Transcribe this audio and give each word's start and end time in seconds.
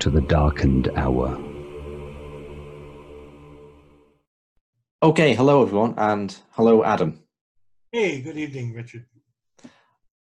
to 0.00 0.10
the 0.10 0.20
darkened 0.20 0.88
hour. 0.96 1.36
Okay, 5.02 5.34
hello 5.34 5.62
everyone, 5.62 5.94
and 5.96 6.36
hello 6.50 6.84
Adam. 6.84 7.20
Hey, 7.90 8.20
good 8.20 8.36
evening, 8.36 8.74
Richard. 8.74 9.06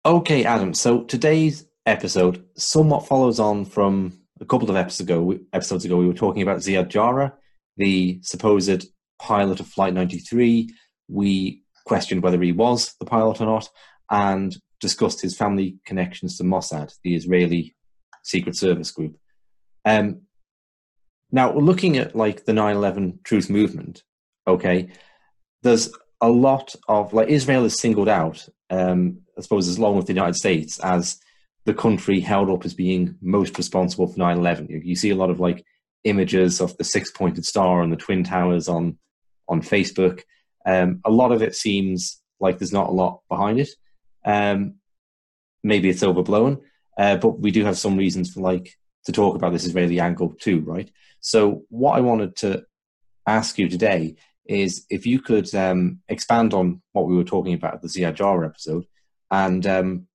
Okay, 0.05 0.45
Adam. 0.45 0.73
So 0.73 1.03
today's 1.03 1.65
episode 1.85 2.45
somewhat 2.57 3.07
follows 3.07 3.39
on 3.39 3.65
from 3.65 4.19
a 4.39 4.45
couple 4.45 4.69
of 4.69 4.75
episodes 4.75 5.09
ago. 5.09 5.39
Episodes 5.53 5.85
ago, 5.85 5.97
we 5.97 6.07
were 6.07 6.13
talking 6.13 6.41
about 6.41 6.59
Ziad 6.59 6.89
Jarrah, 6.89 7.33
the 7.77 8.19
supposed 8.23 8.87
pilot 9.21 9.59
of 9.59 9.67
Flight 9.67 9.93
93. 9.93 10.73
We 11.07 11.63
questioned 11.85 12.23
whether 12.23 12.41
he 12.41 12.51
was 12.51 12.95
the 12.99 13.05
pilot 13.05 13.41
or 13.41 13.45
not, 13.45 13.69
and 14.09 14.55
discussed 14.79 15.21
his 15.21 15.35
family 15.35 15.77
connections 15.85 16.37
to 16.37 16.43
Mossad, 16.43 16.93
the 17.03 17.15
Israeli 17.15 17.75
Secret 18.23 18.55
Service 18.55 18.91
group. 18.91 19.17
Um, 19.85 20.21
now, 21.31 21.53
looking 21.53 21.97
at 21.97 22.15
like 22.15 22.45
the 22.45 22.53
9/11 22.53 23.23
Truth 23.23 23.49
movement, 23.49 24.03
okay, 24.47 24.89
there's 25.61 25.91
a 26.21 26.29
lot 26.29 26.75
of 26.87 27.13
like 27.13 27.29
Israel 27.29 27.65
is 27.65 27.79
singled 27.79 28.09
out, 28.09 28.47
um, 28.69 29.19
I 29.37 29.41
suppose, 29.41 29.67
as 29.67 29.79
long 29.79 29.95
with 29.95 30.07
the 30.07 30.13
United 30.13 30.35
States 30.35 30.79
as 30.79 31.19
the 31.65 31.73
country 31.73 32.19
held 32.19 32.49
up 32.49 32.65
as 32.65 32.73
being 32.73 33.15
most 33.21 33.57
responsible 33.57 34.07
for 34.07 34.17
9/11. 34.17 34.69
You, 34.69 34.81
you 34.83 34.95
see 34.95 35.11
a 35.11 35.15
lot 35.15 35.29
of 35.29 35.39
like 35.39 35.63
images 36.03 36.61
of 36.61 36.75
the 36.77 36.83
six-pointed 36.83 37.45
star 37.45 37.81
and 37.81 37.91
the 37.91 37.97
twin 37.97 38.23
towers 38.23 38.67
on 38.67 38.97
on 39.47 39.61
Facebook. 39.61 40.21
Um, 40.65 41.01
a 41.05 41.11
lot 41.11 41.31
of 41.31 41.41
it 41.41 41.55
seems 41.55 42.21
like 42.39 42.57
there's 42.57 42.73
not 42.73 42.89
a 42.89 42.93
lot 42.93 43.21
behind 43.29 43.59
it. 43.59 43.69
Um, 44.25 44.75
maybe 45.63 45.89
it's 45.89 46.03
overblown, 46.03 46.61
uh, 46.97 47.17
but 47.17 47.39
we 47.39 47.51
do 47.51 47.65
have 47.65 47.77
some 47.77 47.97
reasons 47.97 48.31
for 48.31 48.41
like 48.41 48.77
to 49.05 49.11
talk 49.11 49.35
about 49.35 49.51
this 49.51 49.65
Israeli 49.65 49.99
angle 49.99 50.33
too, 50.39 50.61
right? 50.61 50.89
So 51.21 51.63
what 51.69 51.97
I 51.97 52.01
wanted 52.01 52.35
to 52.37 52.65
ask 53.27 53.57
you 53.57 53.69
today 53.69 54.15
is 54.45 54.85
if 54.89 55.05
you 55.05 55.21
could 55.21 55.53
um, 55.53 55.99
expand 56.07 56.53
on 56.53 56.81
what 56.93 57.07
we 57.07 57.15
were 57.15 57.23
talking 57.23 57.53
about 57.53 57.75
at 57.75 57.81
the 57.81 57.87
Ziad 57.87 58.15
Jarrah 58.15 58.47
episode 58.47 58.85
and 59.29 59.65
um, 59.67 60.07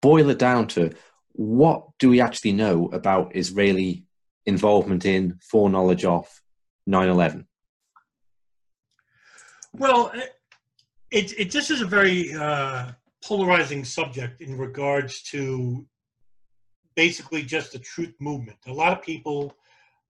boil 0.00 0.30
it 0.30 0.38
down 0.38 0.66
to 0.68 0.92
what 1.32 1.86
do 1.98 2.08
we 2.08 2.20
actually 2.20 2.52
know 2.52 2.86
about 2.86 3.36
Israeli 3.36 4.04
involvement 4.46 5.04
in, 5.04 5.38
foreknowledge 5.50 6.04
of 6.04 6.26
9 6.86 7.08
11? 7.08 7.46
Well, 9.74 10.10
it, 11.10 11.38
it, 11.38 11.52
this 11.52 11.70
is 11.70 11.82
a 11.82 11.86
very 11.86 12.34
uh, 12.34 12.92
polarizing 13.22 13.84
subject 13.84 14.40
in 14.40 14.56
regards 14.56 15.22
to 15.24 15.86
basically 16.98 17.44
just 17.44 17.70
the 17.70 17.78
truth 17.78 18.12
movement. 18.18 18.58
A 18.66 18.72
lot 18.72 18.92
of 18.92 19.04
people 19.04 19.54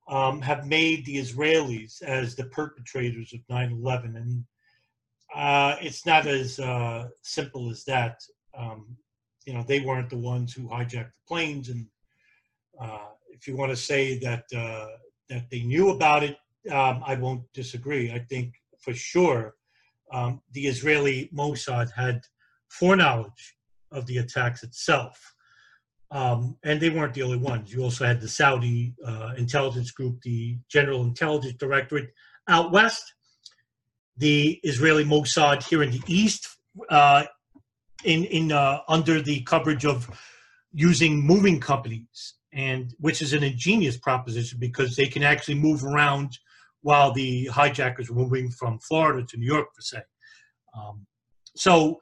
um, 0.08 0.40
have 0.40 0.66
made 0.66 1.04
the 1.04 1.18
Israelis 1.18 2.00
as 2.00 2.34
the 2.34 2.44
perpetrators 2.44 3.34
of 3.34 3.40
9 3.50 3.72
11. 3.72 4.16
And 4.16 4.44
uh, 5.34 5.76
it's 5.82 6.06
not 6.06 6.26
as 6.26 6.58
uh, 6.58 7.08
simple 7.20 7.68
as 7.68 7.84
that. 7.84 8.22
Um, 8.56 8.96
you 9.44 9.52
know, 9.52 9.62
they 9.68 9.80
weren't 9.80 10.08
the 10.08 10.16
ones 10.16 10.54
who 10.54 10.62
hijacked 10.62 11.12
the 11.12 11.26
planes. 11.28 11.68
And 11.68 11.84
uh, 12.80 13.10
if 13.28 13.46
you 13.46 13.54
want 13.54 13.70
to 13.70 13.76
say 13.76 14.18
that, 14.20 14.44
uh, 14.56 14.96
that 15.28 15.50
they 15.50 15.64
knew 15.64 15.90
about 15.90 16.22
it, 16.22 16.38
um, 16.70 17.02
I 17.04 17.16
won't 17.16 17.42
disagree. 17.52 18.12
I 18.12 18.20
think 18.30 18.54
for 18.80 18.94
sure 18.94 19.56
um, 20.10 20.40
the 20.52 20.66
Israeli 20.66 21.28
Mossad 21.34 21.92
had 21.92 22.22
foreknowledge 22.68 23.56
of 23.92 24.06
the 24.06 24.18
attacks 24.18 24.62
itself. 24.62 25.34
Um, 26.10 26.56
and 26.64 26.80
they 26.80 26.88
weren't 26.88 27.12
the 27.12 27.22
only 27.22 27.36
ones. 27.36 27.72
You 27.72 27.82
also 27.82 28.06
had 28.06 28.20
the 28.20 28.28
Saudi 28.28 28.94
uh, 29.06 29.34
intelligence 29.36 29.90
group, 29.90 30.20
the 30.22 30.58
General 30.68 31.02
Intelligence 31.02 31.54
Directorate 31.58 32.10
out 32.48 32.72
west, 32.72 33.12
the 34.16 34.58
Israeli 34.62 35.04
Mossad 35.04 35.62
here 35.62 35.82
in 35.82 35.90
the 35.90 36.02
east, 36.06 36.48
uh, 36.88 37.24
in 38.04 38.24
in 38.24 38.52
uh, 38.52 38.80
under 38.88 39.20
the 39.20 39.42
coverage 39.42 39.84
of 39.84 40.08
using 40.72 41.20
moving 41.20 41.60
companies, 41.60 42.34
and 42.52 42.94
which 42.98 43.20
is 43.20 43.32
an 43.34 43.44
ingenious 43.44 43.98
proposition 43.98 44.58
because 44.58 44.96
they 44.96 45.06
can 45.06 45.22
actually 45.22 45.56
move 45.56 45.84
around 45.84 46.38
while 46.82 47.12
the 47.12 47.46
hijackers 47.46 48.10
were 48.10 48.16
moving 48.16 48.50
from 48.50 48.78
Florida 48.78 49.26
to 49.26 49.36
New 49.36 49.46
York, 49.46 49.68
for 49.74 49.82
say. 49.82 50.02
Um, 50.76 51.06
so 51.54 52.00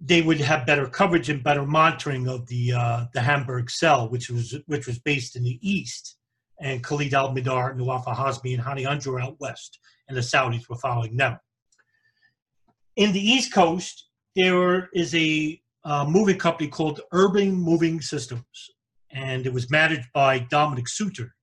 they 0.00 0.22
would 0.22 0.40
have 0.40 0.66
better 0.66 0.86
coverage 0.86 1.28
and 1.30 1.42
better 1.42 1.64
monitoring 1.64 2.28
of 2.28 2.46
the 2.48 2.72
uh, 2.72 3.04
the 3.14 3.20
Hamburg 3.20 3.70
cell, 3.70 4.08
which 4.08 4.30
was 4.30 4.54
which 4.66 4.86
was 4.86 4.98
based 4.98 5.36
in 5.36 5.42
the 5.42 5.58
east, 5.62 6.16
and 6.60 6.82
Khalid 6.82 7.14
al 7.14 7.34
Mihdhar, 7.34 7.74
Nawaf 7.76 8.04
Hazmi, 8.04 8.54
and 8.54 8.62
Hani 8.62 8.86
Hanjour 8.86 9.20
out 9.20 9.40
west, 9.40 9.78
and 10.08 10.16
the 10.16 10.20
Saudis 10.20 10.68
were 10.68 10.76
following 10.76 11.16
them. 11.16 11.38
In 12.96 13.12
the 13.12 13.20
East 13.20 13.52
Coast, 13.52 14.08
there 14.34 14.88
is 14.92 15.14
a 15.14 15.60
uh, 15.84 16.04
moving 16.08 16.38
company 16.38 16.68
called 16.68 17.00
Urban 17.12 17.52
Moving 17.52 18.00
Systems, 18.00 18.70
and 19.10 19.46
it 19.46 19.52
was 19.52 19.70
managed 19.70 20.08
by 20.12 20.38
Dominic 20.38 20.88
Suter. 20.88 21.34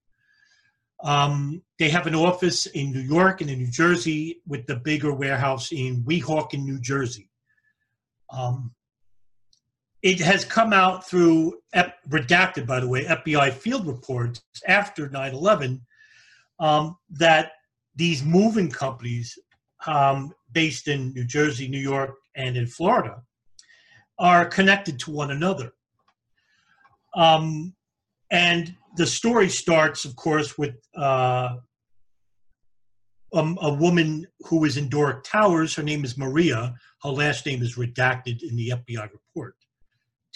Um, 1.02 1.62
they 1.78 1.90
have 1.90 2.06
an 2.06 2.14
office 2.14 2.66
in 2.66 2.92
New 2.92 3.00
York 3.00 3.40
and 3.40 3.50
in 3.50 3.58
New 3.58 3.70
Jersey, 3.70 4.40
with 4.46 4.66
the 4.66 4.76
bigger 4.76 5.12
warehouse 5.12 5.72
in 5.72 6.04
Weehawken, 6.04 6.64
New 6.64 6.80
Jersey. 6.80 7.28
Um, 8.34 8.72
it 10.02 10.20
has 10.20 10.44
come 10.44 10.72
out 10.72 11.08
through 11.08 11.54
redacted, 12.08 12.66
by 12.66 12.80
the 12.80 12.88
way, 12.88 13.04
FBI 13.04 13.52
field 13.52 13.86
reports 13.86 14.42
after 14.66 15.08
9 15.08 15.32
11 15.32 15.80
um, 16.58 16.96
that 17.10 17.52
these 17.96 18.22
moving 18.22 18.70
companies 18.70 19.38
um, 19.86 20.32
based 20.52 20.88
in 20.88 21.12
New 21.14 21.24
Jersey, 21.24 21.68
New 21.68 21.78
York, 21.78 22.16
and 22.34 22.56
in 22.56 22.66
Florida 22.66 23.22
are 24.18 24.44
connected 24.46 24.98
to 25.00 25.10
one 25.10 25.30
another. 25.30 25.72
Um, 27.14 27.74
and 28.30 28.74
the 28.96 29.06
story 29.06 29.48
starts, 29.48 30.04
of 30.04 30.16
course, 30.16 30.58
with 30.58 30.76
uh, 30.96 31.56
um, 33.34 33.58
a 33.60 33.72
woman 33.72 34.26
who 34.40 34.64
is 34.64 34.76
in 34.76 34.88
Doric 34.88 35.24
Towers. 35.24 35.74
Her 35.74 35.82
name 35.82 36.04
is 36.04 36.16
Maria. 36.16 36.74
Her 37.02 37.10
last 37.10 37.44
name 37.44 37.62
is 37.62 37.76
redacted 37.76 38.42
in 38.42 38.56
the 38.56 38.70
FBI 38.70 39.10
report 39.12 39.56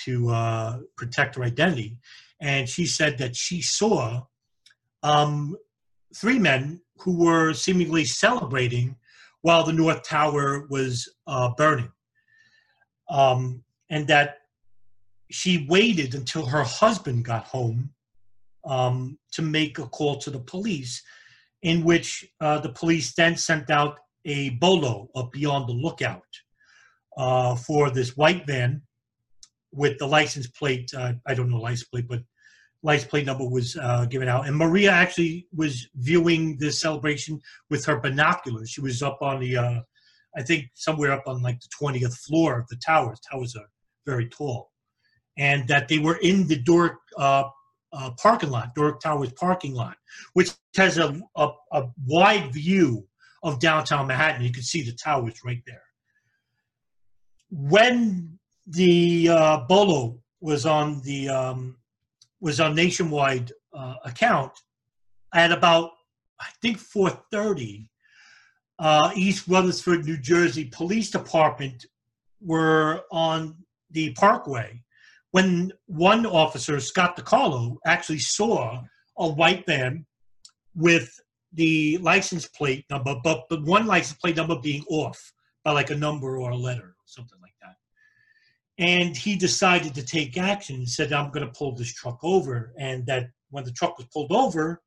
to 0.05 0.29
uh, 0.31 0.79
protect 0.97 1.37
her 1.37 1.45
identity. 1.45 1.99
And 2.41 2.69
she 2.69 2.87
said 2.87 3.19
that 3.19 3.35
she 3.35 3.63
saw 3.63 4.23
um, 5.03 5.57
three 6.15 6.39
men 6.39 6.81
who 6.99 7.25
were 7.25 7.53
seemingly 7.53 8.05
celebrating 8.05 8.97
while 9.43 9.65
the 9.65 9.73
North 9.73 10.03
Tower 10.03 10.67
was 10.69 11.09
uh, 11.27 11.51
burning. 11.57 11.91
Um, 13.09 13.63
and 13.91 14.07
that 14.09 14.39
she 15.31 15.67
waited 15.69 16.15
until 16.15 16.45
her 16.47 16.65
husband 16.65 17.25
got 17.25 17.45
home 17.45 17.91
um, 18.65 19.19
to 19.33 19.43
make 19.43 19.79
a 19.79 19.87
call 19.87 20.19
to 20.19 20.31
the 20.31 20.41
police 20.41 21.03
in 21.63 21.85
which 21.85 22.27
uh, 22.41 22.59
the 22.61 22.69
police 22.69 23.15
then 23.15 23.37
sent 23.37 23.71
out 23.71 23.99
a 24.25 24.51
bolo 24.51 25.09
of 25.15 25.31
Beyond 25.31 25.69
the 25.69 25.73
Lookout 25.73 26.23
uh, 27.17 27.57
for 27.57 27.91
this 27.91 28.17
white 28.17 28.47
van 28.47 28.83
with 29.73 29.99
the 29.99 30.07
license 30.07 30.47
plate. 30.47 30.91
Uh, 30.95 31.15
I 31.27 31.35
don't 31.35 31.51
know 31.51 31.57
license 31.57 31.89
plate, 31.89 32.09
but 32.09 32.23
license 32.83 33.11
plate 33.11 33.27
number 33.27 33.49
was 33.49 33.77
uh, 33.77 34.05
given 34.07 34.29
out. 34.29 34.47
And 34.47 34.57
Maria 34.57 34.91
actually 34.91 35.47
was 35.55 35.89
viewing 35.97 36.59
this 36.59 36.81
celebration 36.81 37.41
with 37.71 37.85
her 37.87 37.99
binoculars. 38.01 38.71
She 38.71 38.81
was 38.81 39.03
up 39.03 39.19
on 39.21 39.41
the, 39.41 39.57
uh, 39.57 39.81
I 40.37 40.43
think, 40.43 40.67
somewhere 40.75 41.13
up 41.13 41.25
on 41.27 41.43
like 41.43 41.61
the 41.61 41.69
20th 41.81 42.17
floor 42.19 42.61
of 42.61 42.69
the 42.69 42.77
towers. 42.77 43.19
Towers 43.21 43.57
are 43.57 43.69
very 44.07 44.29
tall. 44.29 44.71
And 45.37 45.69
that 45.69 45.89
they 45.89 45.99
were 45.99 46.17
in 46.17 46.49
the 46.49 46.59
Doric 46.59 46.97
uh, 47.93 48.11
parking 48.13 48.51
lot, 48.51 48.75
Doric 48.75 49.01
Towers 49.01 49.33
parking 49.33 49.75
lot, 49.75 49.97
which 50.35 50.51
has 50.77 50.99
a, 50.99 51.21
a, 51.37 51.49
a 51.73 51.85
wide 52.07 52.53
view 52.53 53.07
of 53.43 53.61
downtown 53.61 54.07
Manhattan. 54.07 54.43
You 54.43 54.53
can 54.53 54.63
see 54.63 54.83
the 54.83 54.93
towers 54.93 55.45
right 55.45 55.63
there. 55.67 55.83
When 57.51 58.39
the 58.67 59.31
uh, 59.31 59.61
Bolo 59.69 60.21
was 60.41 60.67
on 60.67 61.01
the 61.03 61.29
um, 61.29 61.77
was 62.41 62.61
on 62.61 62.75
nationwide 62.75 63.53
uh, 63.73 63.95
account 64.05 64.53
at 65.35 65.53
about 65.53 65.91
I 66.41 66.47
think 66.63 66.79
4:30. 66.79 67.89
Uh, 68.79 69.11
East 69.17 69.49
Rutherford, 69.49 70.05
New 70.05 70.19
Jersey 70.19 70.67
Police 70.67 71.11
Department 71.11 71.87
were 72.41 73.03
on 73.11 73.57
the 73.91 74.13
Parkway 74.13 74.85
when 75.39 75.73
one 75.87 76.27
officer, 76.27 76.81
Scott 76.81 77.17
DiCarlo, 77.17 77.77
actually 77.87 78.19
saw 78.19 78.83
a 79.19 79.29
white 79.29 79.65
van 79.67 80.05
with 80.75 81.09
the 81.53 81.97
license 81.99 82.49
plate 82.49 82.85
number, 82.91 83.15
but, 83.23 83.45
but 83.49 83.63
one 83.63 83.87
license 83.87 84.19
plate 84.19 84.35
number 84.35 84.59
being 84.59 84.85
off 84.91 85.33
by 85.65 85.71
like 85.71 85.91
a 85.91 85.95
number 85.95 86.39
or 86.39 86.51
a 86.51 86.57
letter 86.57 86.89
or 86.89 87.07
something 87.07 87.39
like 87.41 87.55
that. 87.63 87.77
And 88.79 89.17
he 89.17 89.37
decided 89.37 89.95
to 89.95 90.05
take 90.05 90.37
action 90.37 90.75
and 90.75 90.89
said, 90.89 91.13
I'm 91.13 91.31
going 91.31 91.47
to 91.47 91.53
pull 91.57 91.73
this 91.73 91.95
truck 91.95 92.19
over. 92.25 92.73
And 92.77 93.07
that 93.07 93.31
when 93.51 93.63
the 93.63 93.73
truck 93.73 93.97
was 93.97 94.09
pulled 94.13 94.33
over, 94.33 94.83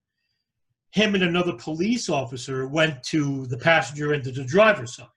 him 0.92 1.16
and 1.16 1.24
another 1.24 1.54
police 1.54 2.10
officer 2.10 2.68
went 2.68 3.04
to 3.04 3.48
the 3.48 3.58
passenger 3.58 4.12
and 4.12 4.24
to 4.26 4.34
the 4.34 4.44
driver's 4.44 4.98
side. 4.98 5.08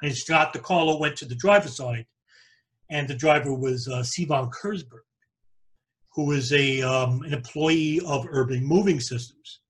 And 0.00 0.16
Scott 0.16 0.54
DiCarlo 0.54 0.98
went 0.98 1.16
to 1.16 1.26
the 1.26 1.34
driver's 1.34 1.76
side 1.76 2.06
and 2.90 3.08
the 3.08 3.14
driver 3.14 3.52
was 3.52 3.88
uh, 3.88 3.98
Sivan 3.98 4.50
Kurzberg, 4.52 5.04
who 6.14 6.32
is 6.32 6.52
a 6.52 6.82
um, 6.82 7.22
an 7.22 7.32
employee 7.32 8.00
of 8.06 8.26
Urban 8.30 8.64
Moving 8.64 9.00
Systems. 9.00 9.60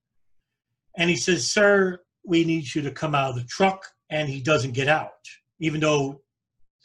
And 0.97 1.11
he 1.11 1.17
says, 1.17 1.51
"Sir, 1.51 2.01
we 2.25 2.45
need 2.45 2.75
you 2.75 2.83
to 2.83 2.91
come 2.91 3.15
out 3.15 3.31
of 3.31 3.37
the 3.37 3.45
truck." 3.45 3.85
And 4.11 4.29
he 4.29 4.41
doesn't 4.41 4.73
get 4.73 4.89
out, 4.89 5.11
even 5.61 5.81
though 5.81 6.21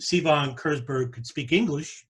Sivan 0.02 0.56
Kurzberg 0.58 1.14
could 1.14 1.28
speak 1.28 1.52
English. 1.52 2.06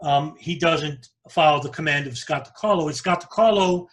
Um, 0.00 0.36
he 0.38 0.56
doesn't 0.56 1.08
follow 1.28 1.60
the 1.60 1.68
command 1.70 2.06
of 2.06 2.16
Scott 2.16 2.48
DiCarlo. 2.48 2.86
And 2.86 2.94
Scott 2.94 3.22
DiCarlo 3.22 3.86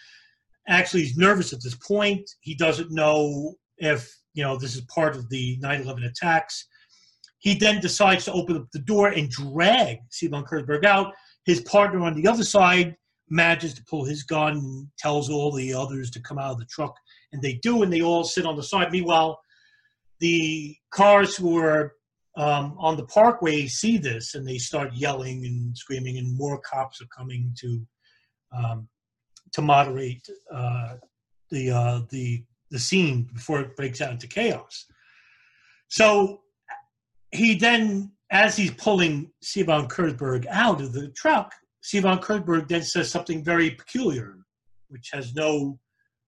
actually 0.67 1.03
is 1.03 1.17
nervous 1.17 1.51
at 1.51 1.61
this 1.61 1.75
point. 1.75 2.29
He 2.41 2.55
doesn't 2.55 2.91
know 2.91 3.55
if 3.77 4.15
you 4.33 4.43
know 4.43 4.57
this 4.57 4.75
is 4.75 4.81
part 4.81 5.15
of 5.15 5.29
the 5.29 5.57
9/11 5.61 6.05
attacks. 6.05 6.67
He 7.45 7.53
then 7.53 7.79
decides 7.79 8.25
to 8.25 8.33
open 8.33 8.57
up 8.57 8.71
the 8.73 8.79
door 8.79 9.09
and 9.09 9.29
drag 9.29 9.99
Sivan 10.09 10.47
Kurzberg 10.47 10.83
out. 10.83 11.13
His 11.45 11.61
partner 11.61 12.01
on 12.01 12.15
the 12.15 12.27
other 12.27 12.43
side 12.43 12.95
manages 13.29 13.75
to 13.75 13.83
pull 13.87 14.03
his 14.03 14.23
gun 14.23 14.53
and 14.53 14.87
tells 14.97 15.29
all 15.29 15.51
the 15.51 15.71
others 15.71 16.09
to 16.11 16.19
come 16.19 16.39
out 16.39 16.53
of 16.53 16.57
the 16.57 16.65
truck, 16.65 16.95
and 17.33 17.43
they 17.43 17.53
do, 17.61 17.83
and 17.83 17.93
they 17.93 18.01
all 18.01 18.23
sit 18.23 18.47
on 18.47 18.55
the 18.55 18.63
side. 18.63 18.91
Meanwhile, 18.91 19.39
the 20.19 20.75
cars 20.89 21.35
who 21.35 21.55
are 21.59 21.93
um, 22.35 22.75
on 22.79 22.97
the 22.97 23.05
parkway 23.05 23.67
see 23.67 23.99
this 23.99 24.33
and 24.33 24.45
they 24.45 24.57
start 24.57 24.95
yelling 24.95 25.45
and 25.45 25.77
screaming, 25.77 26.17
and 26.17 26.35
more 26.35 26.59
cops 26.61 26.99
are 26.99 27.15
coming 27.15 27.53
to 27.59 27.85
um, 28.57 28.87
to 29.53 29.61
moderate 29.61 30.27
uh, 30.51 30.95
the 31.51 31.69
uh, 31.69 32.01
the 32.09 32.43
the 32.71 32.79
scene 32.79 33.29
before 33.35 33.59
it 33.59 33.75
breaks 33.75 34.01
out 34.01 34.13
into 34.13 34.25
chaos. 34.25 34.87
So 35.89 36.41
he 37.35 37.55
then, 37.55 38.11
as 38.31 38.55
he's 38.55 38.71
pulling 38.71 39.31
Sivan 39.43 39.87
Kurzberg 39.87 40.45
out 40.47 40.81
of 40.81 40.93
the 40.93 41.09
truck, 41.09 41.53
Sivan 41.83 42.21
Kurzberg 42.21 42.67
then 42.67 42.83
says 42.83 43.11
something 43.11 43.43
very 43.43 43.71
peculiar, 43.71 44.37
which 44.87 45.09
has 45.13 45.35
no 45.35 45.79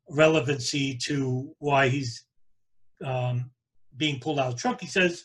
relevancy 0.09 0.97
to 1.05 1.53
why 1.59 1.89
he's 1.89 2.25
um, 3.03 3.49
being 3.97 4.19
pulled 4.19 4.39
out 4.39 4.47
of 4.47 4.53
the 4.53 4.59
truck. 4.59 4.79
He 4.79 4.87
says, 4.87 5.23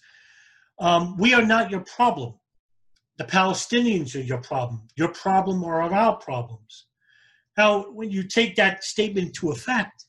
um, 0.79 1.17
We 1.19 1.35
are 1.35 1.45
not 1.45 1.71
your 1.71 1.81
problem. 1.81 2.35
The 3.19 3.25
Palestinians 3.25 4.17
are 4.17 4.25
your 4.25 4.41
problem. 4.41 4.89
Your 4.97 5.09
problem 5.09 5.65
are 5.65 5.83
our 5.83 6.17
problems. 6.17 6.87
Now, 7.59 7.83
when 7.93 8.11
you 8.11 8.23
take 8.23 8.57
that 8.57 8.83
statement 8.83 9.35
to 9.35 9.51
effect, 9.51 10.07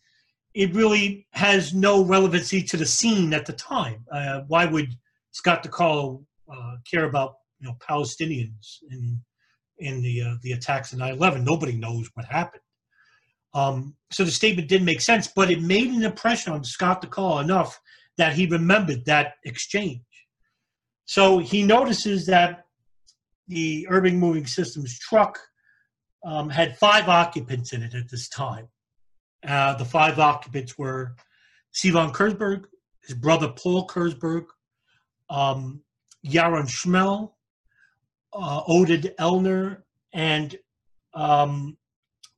it 0.53 0.73
really 0.73 1.27
has 1.31 1.73
no 1.73 2.03
relevancy 2.03 2.63
to 2.63 2.77
the 2.77 2.85
scene 2.85 3.33
at 3.33 3.45
the 3.45 3.53
time. 3.53 4.05
Uh, 4.11 4.41
why 4.47 4.65
would 4.65 4.93
Scott 5.33 5.63
DiCarlo 5.63 6.23
uh, 6.51 6.75
care 6.89 7.05
about 7.05 7.35
you 7.59 7.67
know 7.67 7.75
Palestinians 7.87 8.77
in 8.89 9.21
in 9.79 10.01
the 10.01 10.21
uh, 10.21 10.35
the 10.41 10.53
attacks 10.53 10.93
of 10.93 10.99
9/11. 10.99 11.43
Nobody 11.43 11.73
knows 11.73 12.09
what 12.13 12.25
happened. 12.25 12.61
Um, 13.53 13.95
so 14.11 14.23
the 14.23 14.31
statement 14.31 14.67
didn't 14.67 14.85
make 14.85 15.01
sense, 15.01 15.27
but 15.27 15.51
it 15.51 15.61
made 15.61 15.89
an 15.89 16.03
impression 16.03 16.53
on 16.53 16.63
Scott 16.63 17.03
DiCarlo 17.03 17.43
enough 17.43 17.79
that 18.17 18.33
he 18.33 18.45
remembered 18.47 19.05
that 19.05 19.33
exchange. 19.43 20.01
So 21.05 21.39
he 21.39 21.63
notices 21.63 22.25
that 22.27 22.65
the 23.47 23.85
Urban 23.89 24.17
Moving 24.17 24.47
Systems 24.47 24.97
truck 24.97 25.37
um, 26.23 26.49
had 26.49 26.77
five 26.77 27.09
occupants 27.09 27.73
in 27.73 27.83
it 27.83 27.93
at 27.93 28.09
this 28.09 28.29
time. 28.29 28.67
Uh, 29.45 29.75
the 29.75 29.85
five 29.85 30.19
occupants 30.19 30.77
were 30.77 31.15
Sivan 31.75 32.13
Kurzberg, 32.13 32.65
his 33.05 33.15
brother 33.15 33.49
Paul 33.49 33.87
Kurzberg, 33.87 34.45
um, 35.33 35.81
Yaron 36.25 36.69
Schmel, 36.69 37.31
uh, 38.33 38.63
Oded 38.65 39.13
Elner, 39.17 39.83
and 40.13 40.55
um, 41.15 41.75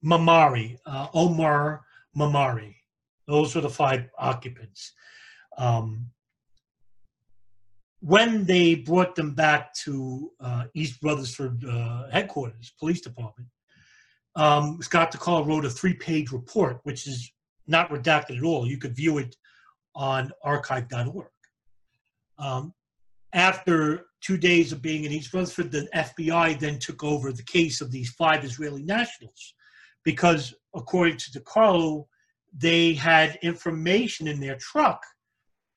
Mamari, 0.03 0.77
uh, 0.85 1.07
Omar 1.13 1.83
Mamari. 2.17 2.75
Those 3.27 3.53
were 3.53 3.61
the 3.61 3.69
five 3.69 4.09
occupants. 4.17 4.93
Um, 5.57 6.07
when 7.99 8.45
they 8.45 8.75
brought 8.75 9.15
them 9.15 9.33
back 9.33 9.73
to 9.73 10.31
uh, 10.39 10.65
East 10.73 10.99
Rutherford 11.01 11.65
uh, 11.65 12.09
headquarters, 12.11 12.73
police 12.79 13.01
department, 13.01 13.49
um, 14.35 14.79
Scott 14.81 15.11
DiCarlo 15.11 15.47
wrote 15.47 15.65
a 15.65 15.69
three-page 15.69 16.31
report, 16.31 16.79
which 16.83 17.07
is 17.07 17.31
not 17.67 17.89
redacted 17.89 18.37
at 18.37 18.43
all. 18.43 18.67
You 18.67 18.77
could 18.77 18.95
view 18.95 19.17
it 19.17 19.35
on 19.95 20.31
archive.org. 20.43 21.27
Um, 22.37 22.73
after 23.35 24.07
two 24.21 24.37
days 24.37 24.71
of 24.71 24.81
being 24.81 25.03
in 25.03 25.11
East 25.11 25.33
Rutherford, 25.33 25.71
the 25.71 25.87
FBI 25.93 26.59
then 26.59 26.79
took 26.79 27.03
over 27.03 27.31
the 27.31 27.43
case 27.43 27.81
of 27.81 27.91
these 27.91 28.09
five 28.11 28.43
Israeli 28.43 28.81
nationals 28.81 29.53
because, 30.03 30.55
according 30.73 31.17
to 31.17 31.39
DiCarlo, 31.39 32.07
they 32.57 32.93
had 32.93 33.37
information 33.43 34.27
in 34.27 34.39
their 34.39 34.55
truck 34.55 35.05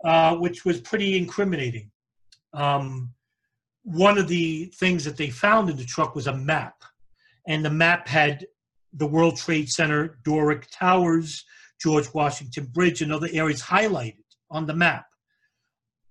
uh, 0.05 0.37
which 0.37 0.65
was 0.65 0.81
pretty 0.81 1.17
incriminating. 1.17 1.91
Um, 2.53 3.12
one 3.83 4.19
of 4.19 4.29
the 4.29 4.67
things 4.77 5.05
that 5.05 5.17
they 5.17 5.31
found 5.31 5.71
in 5.71 5.77
the 5.77 5.85
truck 5.85 6.15
was 6.15 6.27
a 6.27 6.37
map, 6.37 6.85
and 7.47 7.65
the 7.65 7.71
map 7.71 8.07
had 8.07 8.47
the 8.93 9.07
World 9.07 9.37
Trade 9.37 9.69
Center, 9.69 10.19
Doric 10.25 10.69
Towers, 10.71 11.45
George 11.81 12.12
Washington 12.15 12.67
Bridge, 12.67 13.03
and 13.03 13.12
other 13.12 13.29
areas 13.33 13.62
highlighted 13.62 14.25
on 14.50 14.67
the 14.67 14.75
map. 14.75 15.07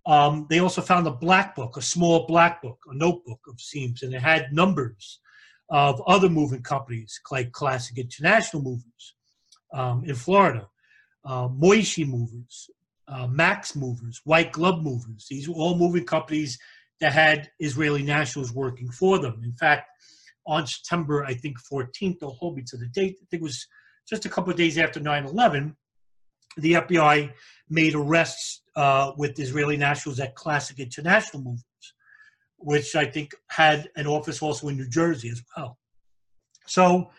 Um, 0.07 0.47
they 0.49 0.59
also 0.59 0.81
found 0.81 1.05
a 1.05 1.11
black 1.11 1.53
book, 1.53 1.75
a 1.75 1.81
small 1.81 2.25
black 2.27 2.61
book, 2.61 2.79
a 2.89 2.95
notebook 2.95 3.41
of 3.49 3.59
seams, 3.59 4.03
and 4.03 4.13
it 4.13 4.21
had 4.21 4.53
numbers 4.53 5.19
of 5.69 6.01
other 6.07 6.29
moving 6.29 6.63
companies 6.63 7.19
like 7.29 7.51
Classic 7.51 7.97
International 7.97 8.63
Movers 8.63 9.15
um, 9.73 10.05
in 10.05 10.15
Florida, 10.15 10.65
uh, 11.25 11.49
Moishi 11.49 12.07
Movers, 12.07 12.69
uh, 13.09 13.27
Max 13.27 13.75
Movers, 13.75 14.21
White 14.23 14.53
Glove 14.53 14.81
Movers. 14.81 15.27
These 15.29 15.49
were 15.49 15.55
all 15.55 15.77
moving 15.77 16.05
companies 16.05 16.57
that 17.01 17.11
had 17.11 17.49
Israeli 17.59 18.01
nationals 18.01 18.53
working 18.53 18.89
for 18.89 19.19
them. 19.19 19.41
In 19.43 19.53
fact, 19.53 19.89
on 20.45 20.65
September, 20.65 21.25
I 21.25 21.33
think 21.33 21.57
14th, 21.69 22.19
they'll 22.19 22.31
hold 22.31 22.55
me 22.55 22.63
to 22.67 22.77
the 22.77 22.87
date, 22.87 23.17
I 23.21 23.25
think 23.29 23.41
it 23.41 23.43
was 23.43 23.67
just 24.07 24.25
a 24.25 24.29
couple 24.29 24.51
of 24.51 24.57
days 24.57 24.77
after 24.77 25.01
9 25.01 25.25
11, 25.25 25.75
the 26.57 26.73
FBI 26.73 27.31
made 27.69 27.95
arrests 27.95 28.61
uh, 28.75 29.11
with 29.17 29.39
Israeli 29.39 29.77
nationals 29.77 30.19
at 30.19 30.35
Classic 30.35 30.79
International 30.79 31.41
Movements, 31.41 31.93
which 32.57 32.95
I 32.95 33.05
think 33.05 33.33
had 33.47 33.89
an 33.95 34.07
office 34.07 34.41
also 34.41 34.67
in 34.67 34.77
New 34.77 34.89
Jersey 34.89 35.29
as 35.29 35.41
well. 35.55 35.77
So 36.65 37.09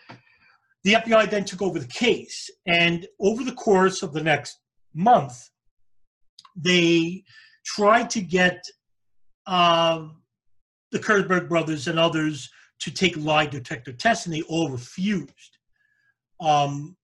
the 0.83 0.93
FBI 0.93 1.29
then 1.29 1.45
took 1.45 1.61
over 1.61 1.79
the 1.79 1.87
case, 1.87 2.49
and 2.65 3.07
over 3.19 3.43
the 3.43 3.53
course 3.53 4.03
of 4.03 4.13
the 4.13 4.23
next 4.23 4.59
month, 4.93 5.49
they 6.55 7.23
tried 7.65 8.09
to 8.11 8.21
get 8.21 8.63
uh, 9.45 10.07
the 10.91 10.99
Kurzberg 10.99 11.49
brothers 11.49 11.87
and 11.87 11.99
others 11.99 12.49
to 12.79 12.91
take 12.91 13.17
lie 13.17 13.45
detector 13.45 13.91
tests, 13.91 14.25
and 14.25 14.33
they 14.33 14.41
all 14.43 14.69
refused. 14.69 15.57
um, 16.39 16.95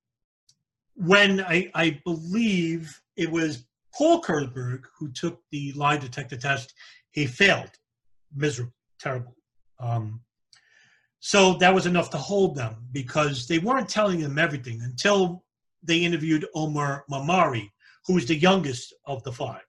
when 0.96 1.42
I, 1.42 1.70
I 1.74 2.02
believe 2.04 3.00
it 3.16 3.30
was 3.32 3.66
Paul 3.94 4.22
Kurzberg 4.22 4.84
who 4.98 5.12
took 5.12 5.42
the 5.52 5.72
lie 5.74 5.98
detector 5.98 6.38
test, 6.38 6.74
he 7.12 7.26
failed 7.26 7.72
miserable, 8.36 8.74
terrible. 9.00 9.36
Um, 9.80 10.22
so 11.20 11.54
that 11.56 11.74
was 11.74 11.86
enough 11.86 12.10
to 12.12 12.18
hold 12.18 12.56
them 12.56 12.88
because 12.92 13.48
they 13.48 13.60
weren't 13.60 13.90
telling 13.90 14.20
them 14.20 14.38
everything 14.38 14.82
until 14.84 15.44
they 15.84 16.00
interviewed 16.00 16.46
Omar 16.56 17.06
Mamari, 17.10 17.70
who 18.06 18.14
was 18.14 18.26
the 18.26 18.36
youngest 18.36 18.94
of 19.06 19.24
the 19.24 19.32
five. 19.32 19.62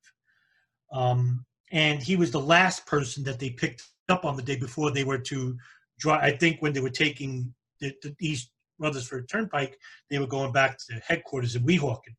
Um, 0.92 1.44
and 1.72 2.02
he 2.02 2.16
was 2.16 2.30
the 2.30 2.40
last 2.40 2.86
person 2.86 3.24
that 3.24 3.38
they 3.38 3.50
picked 3.50 3.82
up 4.08 4.24
on 4.24 4.36
the 4.36 4.42
day 4.42 4.56
before 4.56 4.90
they 4.90 5.04
were 5.04 5.18
to 5.18 5.56
drive. 5.98 6.22
I 6.22 6.36
think 6.36 6.60
when 6.60 6.72
they 6.72 6.80
were 6.80 6.90
taking 6.90 7.52
the, 7.80 7.92
the 8.02 8.14
East 8.20 8.50
Rutherford 8.78 9.28
Turnpike, 9.28 9.78
they 10.10 10.18
were 10.18 10.26
going 10.26 10.52
back 10.52 10.78
to 10.88 11.00
headquarters 11.06 11.56
in 11.56 11.64
Weehawken. 11.64 12.14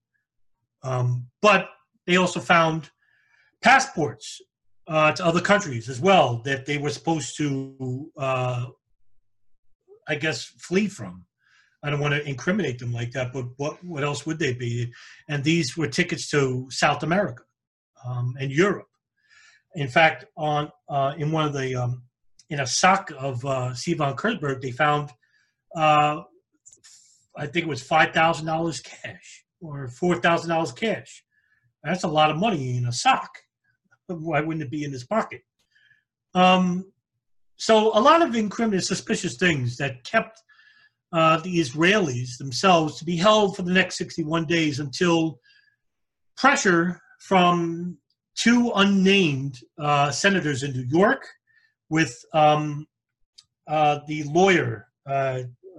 Um, 0.84 1.28
but 1.42 1.70
they 2.06 2.18
also 2.18 2.40
found 2.40 2.90
passports 3.62 4.42
uh, 4.88 5.12
to 5.12 5.26
other 5.26 5.42
countries 5.42 5.90
as 5.90 6.00
well 6.00 6.42
that 6.46 6.66
they 6.66 6.78
were 6.78 6.90
supposed 6.90 7.36
to, 7.38 8.10
uh, 8.18 8.66
I 10.08 10.16
guess, 10.16 10.46
flee 10.60 10.88
from. 10.88 11.26
I 11.84 11.90
don't 11.90 12.00
want 12.00 12.14
to 12.14 12.28
incriminate 12.28 12.80
them 12.80 12.92
like 12.92 13.12
that, 13.12 13.32
but 13.32 13.46
what 13.58 13.84
what 13.84 14.04
else 14.04 14.26
would 14.26 14.40
they 14.40 14.54
be? 14.54 14.92
And 15.30 15.44
these 15.44 15.78
were 15.78 15.88
tickets 15.88 16.30
to 16.32 16.68
South 16.70 17.04
America 17.04 17.44
um, 18.06 18.36
and 18.40 18.52
Europe. 18.52 18.88
In 19.76 19.88
fact, 19.88 20.26
on 20.36 20.72
uh, 20.90 21.14
in 21.18 21.32
one 21.32 21.46
of 21.46 21.54
the 21.54 21.76
um, 21.76 22.04
in 22.50 22.62
a 22.62 22.68
sock 22.68 23.12
of 23.18 23.46
uh, 23.46 23.72
Sivan 23.74 24.16
Kurzberg, 24.16 24.62
they 24.62 24.72
found 24.72 25.12
uh, 25.76 26.22
I 27.38 27.46
think 27.46 27.66
it 27.66 27.70
was 27.70 27.84
five 27.84 28.14
thousand 28.14 28.48
dollars 28.48 28.82
cash 28.82 29.46
or 29.62 29.88
four 29.88 30.16
thousand 30.18 30.50
dollars 30.50 30.72
cash. 30.72 31.24
That's 31.84 32.04
a 32.04 32.08
lot 32.08 32.32
of 32.32 32.38
money 32.38 32.78
in 32.78 32.86
a 32.88 32.92
sock. 32.92 33.30
Why 34.08 34.42
wouldn't 34.42 34.64
it 34.64 34.72
be 34.72 34.84
in 34.84 34.92
his 34.92 35.06
pocket? 35.06 35.42
Um, 36.34 36.92
so 37.58 37.98
a 37.98 38.02
lot 38.02 38.22
of 38.22 38.36
incriminating, 38.36 38.82
suspicious 38.82 39.38
things 39.38 39.78
that 39.78 40.04
kept 40.04 40.42
uh, 41.12 41.38
the 41.38 41.60
Israelis 41.60 42.38
themselves 42.38 42.98
to 43.00 43.06
be 43.06 43.16
held 43.16 43.56
for 43.56 43.62
the 43.62 43.74
next 43.74 43.98
61 43.98 44.46
days 44.46 44.80
until 44.80 45.40
pressure 46.36 47.02
from 47.20 47.98
two 48.36 48.72
unnamed 48.76 49.58
uh, 49.80 50.12
senators 50.12 50.64
in 50.64 50.72
New 50.74 50.86
York 50.88 51.26
with 51.90 52.16
um, 52.34 52.86
uh, 53.68 54.00
the 54.08 54.24
lawyer 54.26 54.88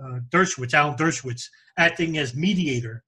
uh, 0.02 0.20
Dershowitz, 0.30 0.74
Alan 0.74 0.96
Dershowitz, 0.96 1.44
acting 1.76 2.18
as 2.18 2.34
mediator 2.34 3.04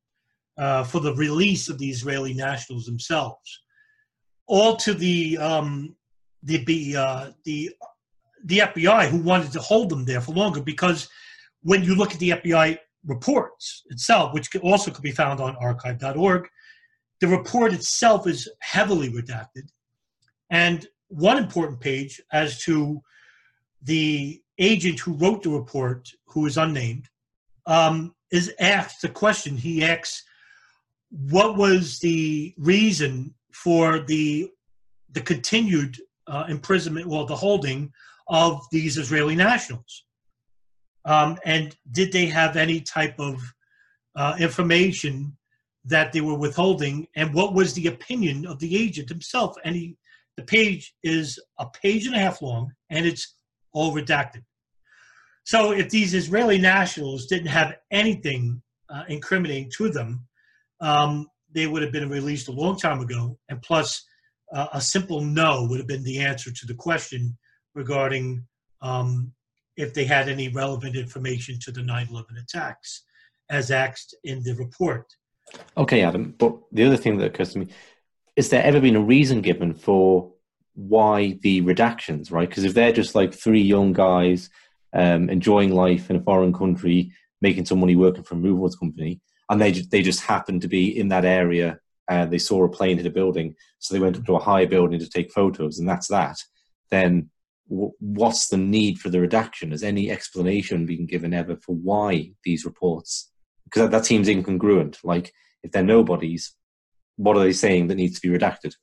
uh, 0.58 0.84
for 0.84 1.00
the 1.00 1.14
release 1.14 1.68
of 1.68 1.78
the 1.78 1.88
Israeli 1.88 2.34
nationals 2.34 2.86
themselves, 2.86 3.62
all 4.46 4.76
to 4.76 4.94
the 4.94 5.38
um, 5.38 5.96
the 6.42 6.64
the, 6.64 6.96
uh, 6.96 7.30
the 7.44 7.70
the 8.44 8.58
FBI 8.58 9.08
who 9.08 9.18
wanted 9.18 9.52
to 9.52 9.60
hold 9.60 9.90
them 9.90 10.04
there 10.04 10.20
for 10.20 10.32
longer 10.32 10.60
because 10.62 11.08
when 11.62 11.82
you 11.82 11.94
look 11.94 12.12
at 12.12 12.18
the 12.18 12.30
FBI 12.30 12.78
reports 13.06 13.82
itself, 13.90 14.32
which 14.32 14.54
also 14.56 14.90
could 14.90 15.02
be 15.02 15.12
found 15.12 15.40
on 15.40 15.56
archive.org, 15.56 16.48
the 17.20 17.28
report 17.28 17.72
itself 17.72 18.26
is 18.26 18.48
heavily 18.60 19.10
redacted. 19.10 19.68
And 20.48 20.86
one 21.08 21.36
important 21.36 21.80
page 21.80 22.20
as 22.32 22.62
to 22.62 23.00
the 23.82 24.40
agent 24.60 25.00
who 25.00 25.14
wrote 25.14 25.42
the 25.42 25.50
report, 25.50 26.12
who 26.26 26.46
is 26.46 26.56
unnamed, 26.56 27.08
um, 27.66 28.14
is 28.30 28.52
asked 28.60 29.02
the 29.02 29.08
question. 29.08 29.56
He 29.56 29.82
asks, 29.84 30.22
"What 31.10 31.56
was 31.56 31.98
the 31.98 32.54
reason 32.58 33.34
for 33.52 34.00
the 34.00 34.50
the 35.12 35.20
continued 35.20 36.00
uh, 36.28 36.44
imprisonment, 36.48 37.06
well, 37.06 37.26
the 37.26 37.36
holding 37.36 37.92
of 38.28 38.64
these 38.70 38.98
Israeli 38.98 39.34
nationals?" 39.34 40.04
Um, 41.04 41.38
and 41.44 41.76
did 41.92 42.12
they 42.12 42.26
have 42.26 42.56
any 42.56 42.80
type 42.80 43.18
of 43.18 43.40
uh, 44.14 44.36
information 44.38 45.36
that 45.84 46.12
they 46.12 46.20
were 46.20 46.36
withholding? 46.36 47.06
And 47.16 47.32
what 47.32 47.54
was 47.54 47.72
the 47.72 47.86
opinion 47.86 48.46
of 48.46 48.58
the 48.58 48.76
agent 48.76 49.08
himself? 49.08 49.56
And 49.64 49.74
he, 49.74 49.96
the 50.36 50.42
page 50.42 50.94
is 51.02 51.38
a 51.58 51.66
page 51.66 52.06
and 52.06 52.14
a 52.14 52.18
half 52.18 52.42
long, 52.42 52.72
and 52.90 53.06
it's 53.06 53.36
all 53.72 53.94
redacted. 53.94 54.44
So 55.44 55.72
if 55.72 55.90
these 55.90 56.14
Israeli 56.14 56.58
nationals 56.58 57.26
didn't 57.26 57.48
have 57.48 57.76
anything 57.90 58.62
uh, 58.88 59.04
incriminating 59.08 59.70
to 59.78 59.90
them, 59.90 60.26
um, 60.80 61.26
they 61.52 61.66
would 61.66 61.82
have 61.82 61.92
been 61.92 62.08
released 62.08 62.48
a 62.48 62.52
long 62.52 62.76
time 62.76 63.00
ago. 63.00 63.38
And 63.48 63.60
plus, 63.62 64.04
uh, 64.52 64.68
a 64.72 64.80
simple 64.80 65.20
no 65.20 65.66
would 65.68 65.78
have 65.78 65.88
been 65.88 66.04
the 66.04 66.20
answer 66.20 66.50
to 66.50 66.66
the 66.66 66.74
question 66.74 67.36
regarding 67.74 68.46
um, 68.82 69.32
if 69.76 69.94
they 69.94 70.04
had 70.04 70.28
any 70.28 70.48
relevant 70.48 70.96
information 70.96 71.58
to 71.62 71.72
the 71.72 71.82
9 71.82 72.08
11 72.10 72.36
attacks, 72.36 73.04
as 73.48 73.70
asked 73.70 74.14
in 74.24 74.42
the 74.42 74.54
report. 74.54 75.06
Okay, 75.76 76.02
Adam, 76.02 76.34
but 76.38 76.56
the 76.72 76.84
other 76.84 76.96
thing 76.96 77.16
that 77.18 77.26
occurs 77.26 77.52
to 77.52 77.60
me 77.60 77.68
is 78.36 78.48
there 78.48 78.62
ever 78.62 78.80
been 78.80 78.96
a 78.96 79.00
reason 79.00 79.40
given 79.40 79.74
for 79.74 80.32
why 80.74 81.38
the 81.42 81.60
redactions, 81.62 82.30
right? 82.30 82.48
Because 82.48 82.64
if 82.64 82.74
they're 82.74 82.92
just 82.92 83.14
like 83.14 83.34
three 83.34 83.60
young 83.60 83.92
guys 83.92 84.50
um, 84.92 85.30
enjoying 85.30 85.72
life 85.72 86.10
in 86.10 86.16
a 86.16 86.22
foreign 86.22 86.52
country, 86.52 87.12
making 87.40 87.66
some 87.66 87.80
money 87.80 87.96
working 87.96 88.24
for 88.24 88.34
a 88.34 88.38
movers 88.38 88.76
company, 88.76 89.20
and 89.48 89.60
they 89.60 89.72
they 89.72 90.02
just 90.02 90.22
happened 90.22 90.62
to 90.62 90.68
be 90.68 90.98
in 90.98 91.08
that 91.08 91.24
area. 91.24 91.78
and 92.08 92.30
they 92.30 92.38
saw 92.38 92.64
a 92.64 92.68
plane 92.68 92.96
hit 92.96 93.06
a 93.06 93.10
building, 93.10 93.54
so 93.78 93.94
they 93.94 94.00
went 94.00 94.16
up 94.16 94.26
to 94.26 94.36
a 94.36 94.46
high 94.50 94.66
building 94.66 94.98
to 95.00 95.08
take 95.08 95.32
photos, 95.32 95.78
and 95.78 95.88
that's 95.88 96.08
that. 96.08 96.38
Then 96.90 97.30
what's 97.70 98.48
the 98.48 98.56
need 98.56 98.98
for 98.98 99.10
the 99.10 99.20
redaction? 99.20 99.70
Has 99.70 99.84
any 99.84 100.10
explanation 100.10 100.86
been 100.86 101.06
given 101.06 101.32
ever 101.32 101.56
for 101.56 101.74
why 101.76 102.32
these 102.42 102.64
reports? 102.64 103.30
Because 103.64 103.82
that, 103.82 103.90
that 103.92 104.06
seems 104.06 104.28
incongruent. 104.28 104.98
Like 105.04 105.32
if 105.62 105.70
they're 105.70 105.84
nobodies, 105.84 106.54
what 107.16 107.36
are 107.36 107.44
they 107.44 107.52
saying 107.52 107.86
that 107.86 107.94
needs 107.94 108.18
to 108.18 108.28
be 108.28 108.36
redacted? 108.36 108.74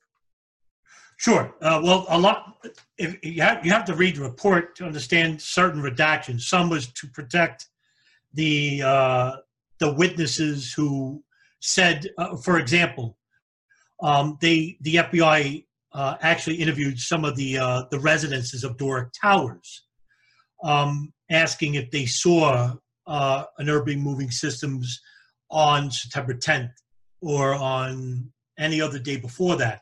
Sure. 1.18 1.52
Uh, 1.60 1.80
well, 1.82 2.06
a 2.10 2.18
lot. 2.18 2.64
If 2.96 3.18
you 3.24 3.42
have, 3.42 3.66
you 3.66 3.72
have 3.72 3.84
to 3.86 3.94
read 3.94 4.16
the 4.16 4.22
report 4.22 4.76
to 4.76 4.84
understand 4.84 5.42
certain 5.42 5.82
redactions. 5.82 6.42
Some 6.42 6.70
was 6.70 6.92
to 6.92 7.08
protect 7.08 7.66
the 8.34 8.82
uh, 8.82 9.36
the 9.80 9.92
witnesses 9.92 10.72
who 10.72 11.22
said, 11.60 12.08
uh, 12.18 12.36
for 12.36 12.60
example, 12.60 13.18
um, 14.00 14.38
they 14.40 14.78
the 14.82 14.94
FBI 14.94 15.64
uh, 15.92 16.14
actually 16.20 16.54
interviewed 16.54 17.00
some 17.00 17.24
of 17.24 17.34
the 17.34 17.58
uh, 17.58 17.82
the 17.90 17.98
residences 17.98 18.62
of 18.62 18.76
Doric 18.76 19.08
Towers, 19.20 19.86
um, 20.62 21.12
asking 21.32 21.74
if 21.74 21.90
they 21.90 22.06
saw 22.06 22.74
uh, 23.08 23.44
an 23.58 23.68
urban 23.68 23.98
moving 23.98 24.30
systems 24.30 25.00
on 25.50 25.90
September 25.90 26.34
10th 26.34 26.70
or 27.20 27.54
on 27.54 28.30
any 28.56 28.80
other 28.80 29.00
day 29.00 29.16
before 29.16 29.56
that 29.56 29.80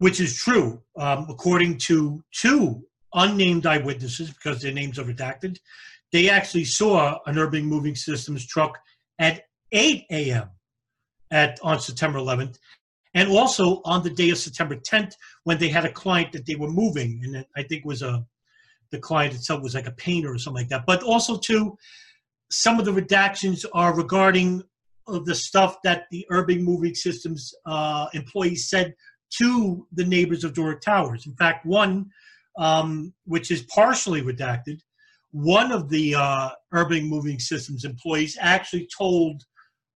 which 0.00 0.18
is 0.18 0.34
true, 0.34 0.82
um, 0.96 1.26
according 1.28 1.76
to 1.76 2.24
two 2.32 2.82
unnamed 3.14 3.66
eyewitnesses, 3.66 4.30
because 4.30 4.60
their 4.60 4.72
names 4.72 4.98
are 4.98 5.04
redacted. 5.04 5.58
They 6.10 6.30
actually 6.30 6.64
saw 6.64 7.18
an 7.26 7.38
urban 7.38 7.66
moving 7.66 7.94
systems 7.94 8.46
truck 8.46 8.78
at 9.18 9.42
8 9.72 10.06
a.m. 10.10 10.48
at 11.30 11.58
on 11.62 11.78
September 11.80 12.18
11th, 12.18 12.58
and 13.12 13.30
also 13.30 13.82
on 13.84 14.02
the 14.02 14.10
day 14.10 14.30
of 14.30 14.38
September 14.38 14.74
10th 14.74 15.12
when 15.44 15.58
they 15.58 15.68
had 15.68 15.84
a 15.84 15.92
client 15.92 16.32
that 16.32 16.46
they 16.46 16.54
were 16.54 16.70
moving, 16.70 17.20
and 17.22 17.44
I 17.54 17.62
think 17.62 17.84
was 17.84 18.00
a 18.02 18.24
the 18.90 18.98
client 18.98 19.34
itself 19.34 19.62
was 19.62 19.74
like 19.74 19.86
a 19.86 19.92
painter 19.92 20.32
or 20.32 20.38
something 20.38 20.62
like 20.62 20.70
that. 20.70 20.86
But 20.86 21.02
also 21.02 21.36
too, 21.36 21.76
some 22.50 22.80
of 22.80 22.86
the 22.86 22.90
redactions 22.90 23.64
are 23.72 23.94
regarding 23.94 24.64
the 25.06 25.34
stuff 25.34 25.76
that 25.84 26.06
the 26.10 26.26
urban 26.30 26.62
moving 26.64 26.94
systems 26.94 27.52
uh, 27.66 28.06
employees 28.14 28.68
said 28.68 28.94
to 29.38 29.86
the 29.92 30.04
neighbors 30.04 30.44
of 30.44 30.54
Doric 30.54 30.80
Towers. 30.80 31.26
In 31.26 31.34
fact, 31.34 31.64
one, 31.64 32.10
um, 32.58 33.12
which 33.24 33.50
is 33.50 33.62
partially 33.62 34.22
redacted, 34.22 34.80
one 35.32 35.70
of 35.70 35.88
the 35.88 36.14
uh, 36.14 36.50
urban 36.72 37.04
moving 37.04 37.38
systems 37.38 37.84
employees 37.84 38.36
actually 38.40 38.88
told 38.96 39.42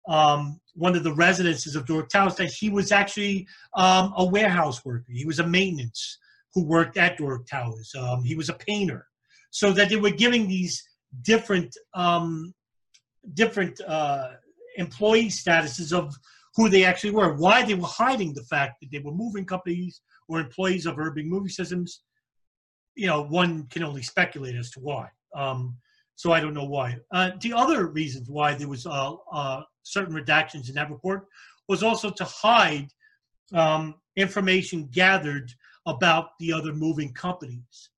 um, 0.08 0.60
one 0.76 0.96
of 0.96 1.04
the 1.04 1.14
residences 1.14 1.76
of 1.76 1.86
Doric 1.86 2.10
Towers 2.10 2.36
that 2.36 2.52
he 2.52 2.70
was 2.70 2.92
actually 2.92 3.48
um, 3.76 4.14
a 4.18 4.26
warehouse 4.26 4.84
worker. 4.86 5.06
He 5.10 5.26
was 5.26 5.40
a 5.40 5.48
maintenance 5.48 6.20
who 6.54 6.66
worked 6.66 6.98
at 6.98 7.18
Doric 7.18 7.48
Towers. 7.48 7.92
Um, 7.98 8.24
he 8.24 8.36
was 8.36 8.50
a 8.50 8.54
painter. 8.54 9.08
So 9.50 9.72
that 9.74 9.90
they 9.90 9.98
were 9.98 10.10
giving 10.12 10.48
these 10.48 10.84
different 11.22 11.76
um, 11.94 12.54
different 13.36 13.80
uh, 13.82 14.32
employee 14.78 15.28
statuses 15.28 15.94
of 15.94 16.16
who 16.56 16.70
they 16.70 16.84
actually 16.86 17.12
were, 17.12 17.34
why 17.36 17.64
they 17.64 17.74
were 17.74 17.88
hiding 17.88 18.34
the 18.34 18.44
fact 18.44 18.80
that 18.80 18.92
they 18.92 19.00
were 19.00 19.12
moving 19.12 19.46
companies 19.46 20.02
or 20.28 20.40
employees 20.40 20.86
of 20.86 21.00
urban 21.00 21.28
moving 21.28 21.50
systems. 21.50 22.04
You 22.96 23.08
know, 23.08 23.24
one 23.24 23.68
can 23.68 23.84
only 23.84 24.04
speculate 24.04 24.56
as 24.56 24.70
to 24.72 24.80
why. 24.80 25.10
Um, 25.36 25.78
so 26.16 26.32
I 26.32 26.40
don't 26.40 26.54
know 26.54 26.66
why. 26.66 26.98
Uh, 27.12 27.32
the 27.42 27.54
other 27.54 27.88
reasons 27.88 28.30
why 28.30 28.54
there 28.54 28.68
was 28.68 28.86
uh, 28.86 29.16
uh, 29.32 29.64
certain 29.82 30.14
redactions 30.14 30.70
in 30.70 30.76
that 30.76 30.92
report 30.92 31.26
was 31.68 31.82
also 31.82 32.12
to 32.12 32.24
hide 32.24 32.88
um, 33.54 33.96
information 34.16 34.88
gathered 34.92 35.52
about 35.88 36.38
the 36.40 36.54
other 36.54 36.74
moving 36.74 37.14
companies. 37.14 37.90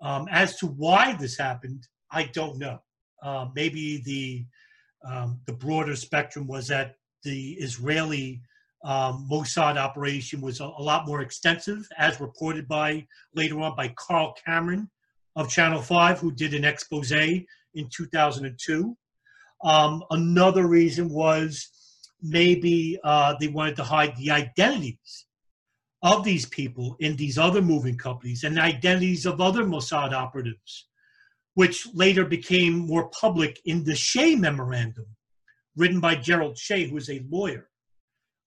Um, 0.00 0.26
as 0.30 0.56
to 0.56 0.66
why 0.66 1.14
this 1.14 1.38
happened, 1.38 1.86
I 2.10 2.24
don't 2.24 2.58
know. 2.58 2.82
Uh, 3.22 3.46
maybe 3.54 4.02
the 4.04 4.44
um, 5.04 5.40
the 5.46 5.52
broader 5.52 5.96
spectrum 5.96 6.46
was 6.46 6.68
that 6.68 6.96
the 7.22 7.52
Israeli 7.52 8.42
um, 8.84 9.28
Mossad 9.30 9.76
operation 9.76 10.40
was 10.40 10.60
a, 10.60 10.64
a, 10.64 10.82
lot 10.82 11.06
more 11.06 11.20
extensive, 11.20 11.88
as 11.98 12.20
reported 12.20 12.66
by 12.66 13.06
later 13.34 13.60
on 13.60 13.76
by 13.76 13.88
Carl 13.96 14.34
Cameron 14.44 14.90
of 15.36 15.48
Channel 15.48 15.80
5, 15.80 16.18
who 16.18 16.32
did 16.32 16.52
an 16.52 16.64
expose 16.64 17.12
in 17.12 17.88
2002. 17.90 18.96
Um, 19.64 20.02
another 20.10 20.66
reason 20.66 21.08
was 21.08 21.68
maybe 22.20 22.98
uh, 23.04 23.34
they 23.38 23.48
wanted 23.48 23.76
to 23.76 23.84
hide 23.84 24.16
the 24.16 24.30
identities 24.30 25.26
of 26.02 26.24
these 26.24 26.46
people 26.46 26.96
in 26.98 27.16
these 27.16 27.38
other 27.38 27.62
moving 27.62 27.96
companies 27.96 28.42
and 28.42 28.56
the 28.56 28.62
identities 28.62 29.24
of 29.24 29.40
other 29.40 29.64
Mossad 29.64 30.12
operatives, 30.12 30.88
which 31.54 31.86
later 31.94 32.24
became 32.24 32.74
more 32.74 33.08
public 33.08 33.60
in 33.64 33.84
the 33.84 33.94
Shea 33.94 34.34
Memorandum, 34.34 35.06
written 35.76 36.00
by 36.00 36.14
Gerald 36.14 36.58
Shea, 36.58 36.86
who 36.86 36.96
is 36.96 37.10
a 37.10 37.24
lawyer 37.30 37.68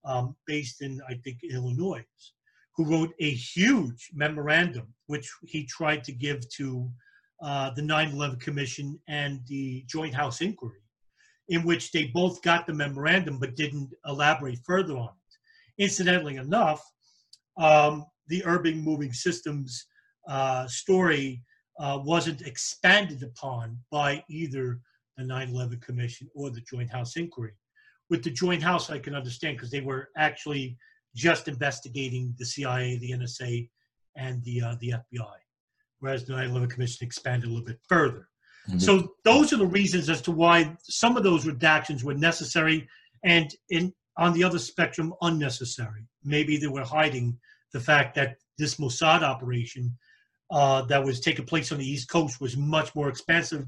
um, 0.04 0.36
based 0.46 0.82
in, 0.82 1.00
I 1.08 1.14
think, 1.24 1.38
Illinois, 1.42 2.04
who 2.76 2.84
wrote 2.84 3.12
a 3.18 3.30
huge 3.30 4.10
memorandum, 4.14 4.94
which 5.06 5.30
he 5.42 5.64
tried 5.64 6.04
to 6.04 6.12
give 6.12 6.48
to 6.50 6.90
uh, 7.42 7.70
the 7.70 7.82
9 7.82 8.10
11 8.10 8.38
Commission 8.38 8.98
and 9.08 9.40
the 9.46 9.84
Joint 9.88 10.14
House 10.14 10.40
Inquiry, 10.40 10.80
in 11.48 11.64
which 11.64 11.92
they 11.92 12.04
both 12.04 12.42
got 12.42 12.66
the 12.66 12.72
memorandum 12.72 13.38
but 13.38 13.56
didn't 13.56 13.92
elaborate 14.06 14.58
further 14.64 14.96
on 14.96 15.08
it. 15.08 15.82
Incidentally 15.84 16.36
enough, 16.36 16.82
um, 17.58 18.06
the 18.28 18.42
urban 18.44 18.80
moving 18.80 19.12
systems 19.12 19.86
uh, 20.28 20.66
story 20.66 21.42
uh, 21.78 21.98
wasn't 22.02 22.42
expanded 22.42 23.22
upon 23.22 23.78
by 23.90 24.24
either 24.28 24.80
the 25.16 25.24
9 25.24 25.50
11 25.50 25.80
Commission 25.80 26.28
or 26.34 26.50
the 26.50 26.60
Joint 26.60 26.90
House 26.90 27.16
Inquiry. 27.16 27.52
With 28.10 28.22
the 28.22 28.30
Joint 28.30 28.62
House, 28.62 28.90
I 28.90 28.98
can 28.98 29.14
understand 29.14 29.56
because 29.56 29.70
they 29.70 29.80
were 29.80 30.10
actually 30.16 30.76
just 31.14 31.48
investigating 31.48 32.34
the 32.38 32.44
CIA, 32.44 32.98
the 32.98 33.12
NSA, 33.12 33.68
and 34.16 34.42
the, 34.44 34.62
uh, 34.62 34.76
the 34.80 34.94
FBI, 34.94 35.34
whereas 36.00 36.24
the 36.24 36.34
9 36.34 36.50
11 36.50 36.68
Commission 36.68 37.06
expanded 37.06 37.48
a 37.48 37.52
little 37.52 37.64
bit 37.64 37.80
further. 37.88 38.28
Mm-hmm. 38.68 38.78
So, 38.78 39.14
those 39.24 39.52
are 39.52 39.58
the 39.58 39.66
reasons 39.66 40.08
as 40.08 40.20
to 40.22 40.32
why 40.32 40.76
some 40.82 41.16
of 41.16 41.22
those 41.22 41.44
redactions 41.44 42.02
were 42.02 42.14
necessary 42.14 42.88
and, 43.24 43.54
in, 43.70 43.92
on 44.16 44.32
the 44.32 44.44
other 44.44 44.58
spectrum, 44.58 45.14
unnecessary. 45.22 46.06
Maybe 46.24 46.56
they 46.56 46.66
were 46.66 46.84
hiding 46.84 47.38
the 47.72 47.80
fact 47.80 48.14
that 48.16 48.36
this 48.58 48.76
Mossad 48.76 49.22
operation 49.22 49.96
uh, 50.50 50.82
that 50.82 51.04
was 51.04 51.20
taking 51.20 51.44
place 51.44 51.72
on 51.72 51.78
the 51.78 51.88
East 51.88 52.08
Coast 52.08 52.40
was 52.40 52.56
much 52.56 52.94
more 52.94 53.08
expansive, 53.08 53.66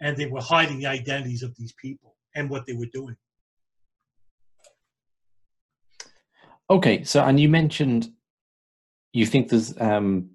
and 0.00 0.16
they 0.16 0.26
were 0.26 0.40
hiding 0.40 0.78
the 0.78 0.86
identities 0.86 1.42
of 1.42 1.54
these 1.56 1.72
people 1.80 2.16
and 2.34 2.50
what 2.50 2.66
they 2.66 2.72
were 2.74 2.88
doing. 2.92 3.16
Okay, 6.70 7.04
so 7.04 7.22
and 7.22 7.38
you 7.38 7.48
mentioned 7.48 8.10
you 9.12 9.26
think 9.26 9.48
there's 9.48 9.80
um, 9.80 10.30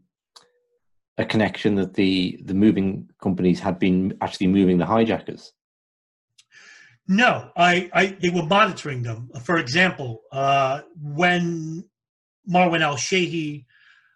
a 1.18 1.26
connection 1.26 1.76
that 1.76 1.94
the 1.94 2.40
the 2.46 2.54
moving 2.54 3.10
companies 3.22 3.60
had 3.60 3.78
been 3.78 4.18
actually 4.22 4.48
moving 4.48 4.78
the 4.78 4.86
hijackers. 4.86 5.54
No, 7.08 7.50
I, 7.58 7.90
I 7.94 8.18
they 8.22 8.30
were 8.30 8.46
monitoring 8.46 9.04
them. 9.04 9.30
For 9.44 9.58
example, 9.58 10.22
uh, 10.32 10.82
when 11.02 11.84
Marwan 12.50 12.82
al 12.82 12.96
Shehhi, 12.96 13.66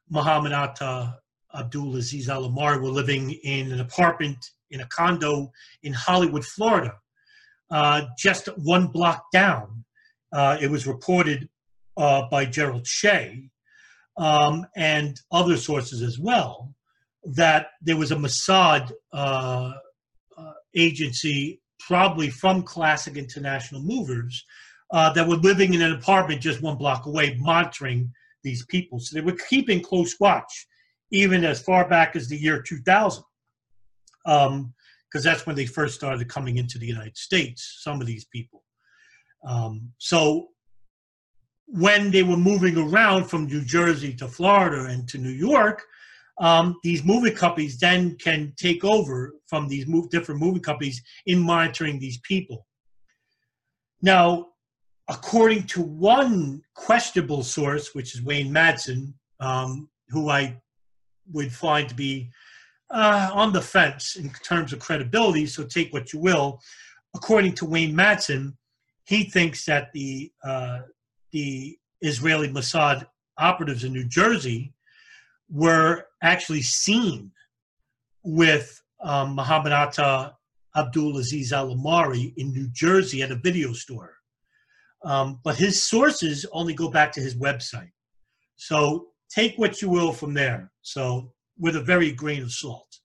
Muhammad 0.10 0.54
Atta, 0.54 1.18
Abdul 1.54 1.98
Aziz 1.98 2.30
Al 2.30 2.46
Amari 2.46 2.80
were 2.80 2.90
living 2.90 3.32
in 3.44 3.72
an 3.72 3.80
apartment 3.80 4.38
in 4.74 4.82
a 4.82 4.88
condo 4.88 5.52
in 5.84 5.94
Hollywood, 5.94 6.44
Florida, 6.44 6.96
uh, 7.72 8.02
just 8.18 8.48
one 8.58 8.88
block 8.88 9.26
down. 9.32 9.86
Uh, 10.34 10.58
it 10.60 10.70
was 10.70 10.88
reported 10.88 11.48
uh, 11.96 12.24
by 12.30 12.44
Gerald 12.44 12.86
Shea 12.88 13.50
um, 14.18 14.66
and 14.76 15.20
other 15.32 15.56
sources 15.56 16.02
as 16.02 16.20
well 16.20 16.74
that 17.24 17.68
there 17.82 17.96
was 17.96 18.12
a 18.12 18.16
Mossad 18.16 18.92
uh, 19.14 19.72
uh, 20.38 20.54
agency, 20.76 21.62
probably 21.80 22.30
from 22.30 22.64
Classic 22.64 23.16
International 23.16 23.82
Movers, 23.82 24.44
that 24.92 25.28
were 25.28 25.38
living 25.38 25.74
in 25.74 25.82
an 25.82 25.94
apartment 25.94 26.42
just 26.42 26.62
one 26.62 26.78
block 26.78 27.06
away, 27.06 27.36
monitoring 27.40 28.12
these 28.44 28.66
people. 28.66 29.00
So 29.00 29.16
they 29.16 29.26
were 29.26 29.38
keeping 29.50 29.82
close 29.82 30.16
watch, 30.20 30.68
even 31.12 31.44
as 31.44 31.62
far 31.62 31.88
back 31.88 32.16
as 32.16 32.28
the 32.28 32.38
year 32.38 32.62
2000, 32.62 33.24
because 34.26 34.48
um, 34.48 34.74
that's 35.14 35.46
when 35.46 35.56
they 35.56 35.66
first 35.66 35.96
started 35.96 36.28
coming 36.28 36.58
into 36.58 36.78
the 36.78 36.88
United 36.88 37.18
States, 37.18 37.80
some 37.82 38.02
of 38.02 38.08
these 38.08 38.26
people. 38.26 38.64
Um, 39.48 39.92
so 39.98 40.50
when 41.66 42.12
they 42.12 42.24
were 42.24 42.38
moving 42.38 42.78
around 42.78 43.26
from 43.26 43.46
New 43.46 43.64
Jersey 43.64 44.14
to 44.16 44.28
Florida 44.28 44.86
and 44.86 45.08
to 45.10 45.18
New 45.18 45.32
York, 45.32 45.84
um, 46.40 46.78
these 46.84 47.04
movie 47.04 47.32
companies 47.32 47.78
then 47.78 48.16
can 48.18 48.54
take 48.58 48.84
over 48.84 49.34
from 49.48 49.68
these 49.68 49.88
move, 49.88 50.10
different 50.10 50.42
movie 50.42 50.60
companies 50.60 51.02
in 51.26 51.40
monitoring 51.40 52.00
these 52.00 52.20
people. 52.20 52.66
Now, 54.02 54.48
according 55.10 55.64
to 55.68 55.82
one 55.82 56.62
questionable 56.76 57.44
source, 57.44 57.94
which 57.94 58.16
is 58.16 58.22
Wayne 58.22 58.52
Madsen, 58.52 59.14
um, 59.40 59.90
who 60.10 60.30
I 60.30 60.60
would 61.32 61.52
find 61.52 61.88
to 61.90 61.96
be 61.96 62.30
uh, 62.94 63.32
on 63.34 63.52
the 63.52 63.62
fence 63.62 64.16
in 64.16 64.30
terms 64.44 64.72
of 64.72 64.80
credibility, 64.80 65.48
so 65.48 65.64
take 65.64 65.92
what 65.92 66.14
you 66.14 66.20
will. 66.20 66.62
According 67.16 67.54
to 67.56 67.66
Wayne 67.66 67.94
Madsen, 67.94 68.54
he 69.06 69.26
thinks 69.26 69.66
that 69.66 69.92
the 69.94 70.32
uh, 70.44 70.80
the 71.32 71.78
Israeli 72.02 72.50
Mossad 72.50 73.08
operatives 73.38 73.84
in 73.84 73.92
New 73.94 74.06
Jersey 74.06 74.74
were 75.50 76.06
actually 76.22 76.62
seen 76.62 77.32
with 78.24 78.82
um, 79.02 79.36
Muhammad 79.36 79.74
Atta 79.74 80.36
Abdul 80.76 81.18
Aziz 81.18 81.52
Al 81.52 81.72
Amari 81.72 82.34
in 82.38 82.54
New 82.54 82.68
Jersey 82.72 83.22
at 83.22 83.32
a 83.32 83.36
video 83.36 83.74
store. 83.74 84.18
Um, 85.04 85.40
but 85.44 85.58
his 85.58 85.82
sources 85.84 86.46
only 86.52 86.74
go 86.74 86.90
back 86.90 87.12
to 87.14 87.22
his 87.22 87.36
website. 87.36 87.92
So 88.56 89.08
take 89.30 89.58
what 89.58 89.82
you 89.82 89.90
will 89.90 90.14
from 90.14 90.34
there. 90.34 90.72
So 90.82 91.33
with 91.58 91.76
a 91.76 91.82
very 91.82 92.12
grain 92.12 92.44
of 92.44 92.52
salt. 92.52 93.00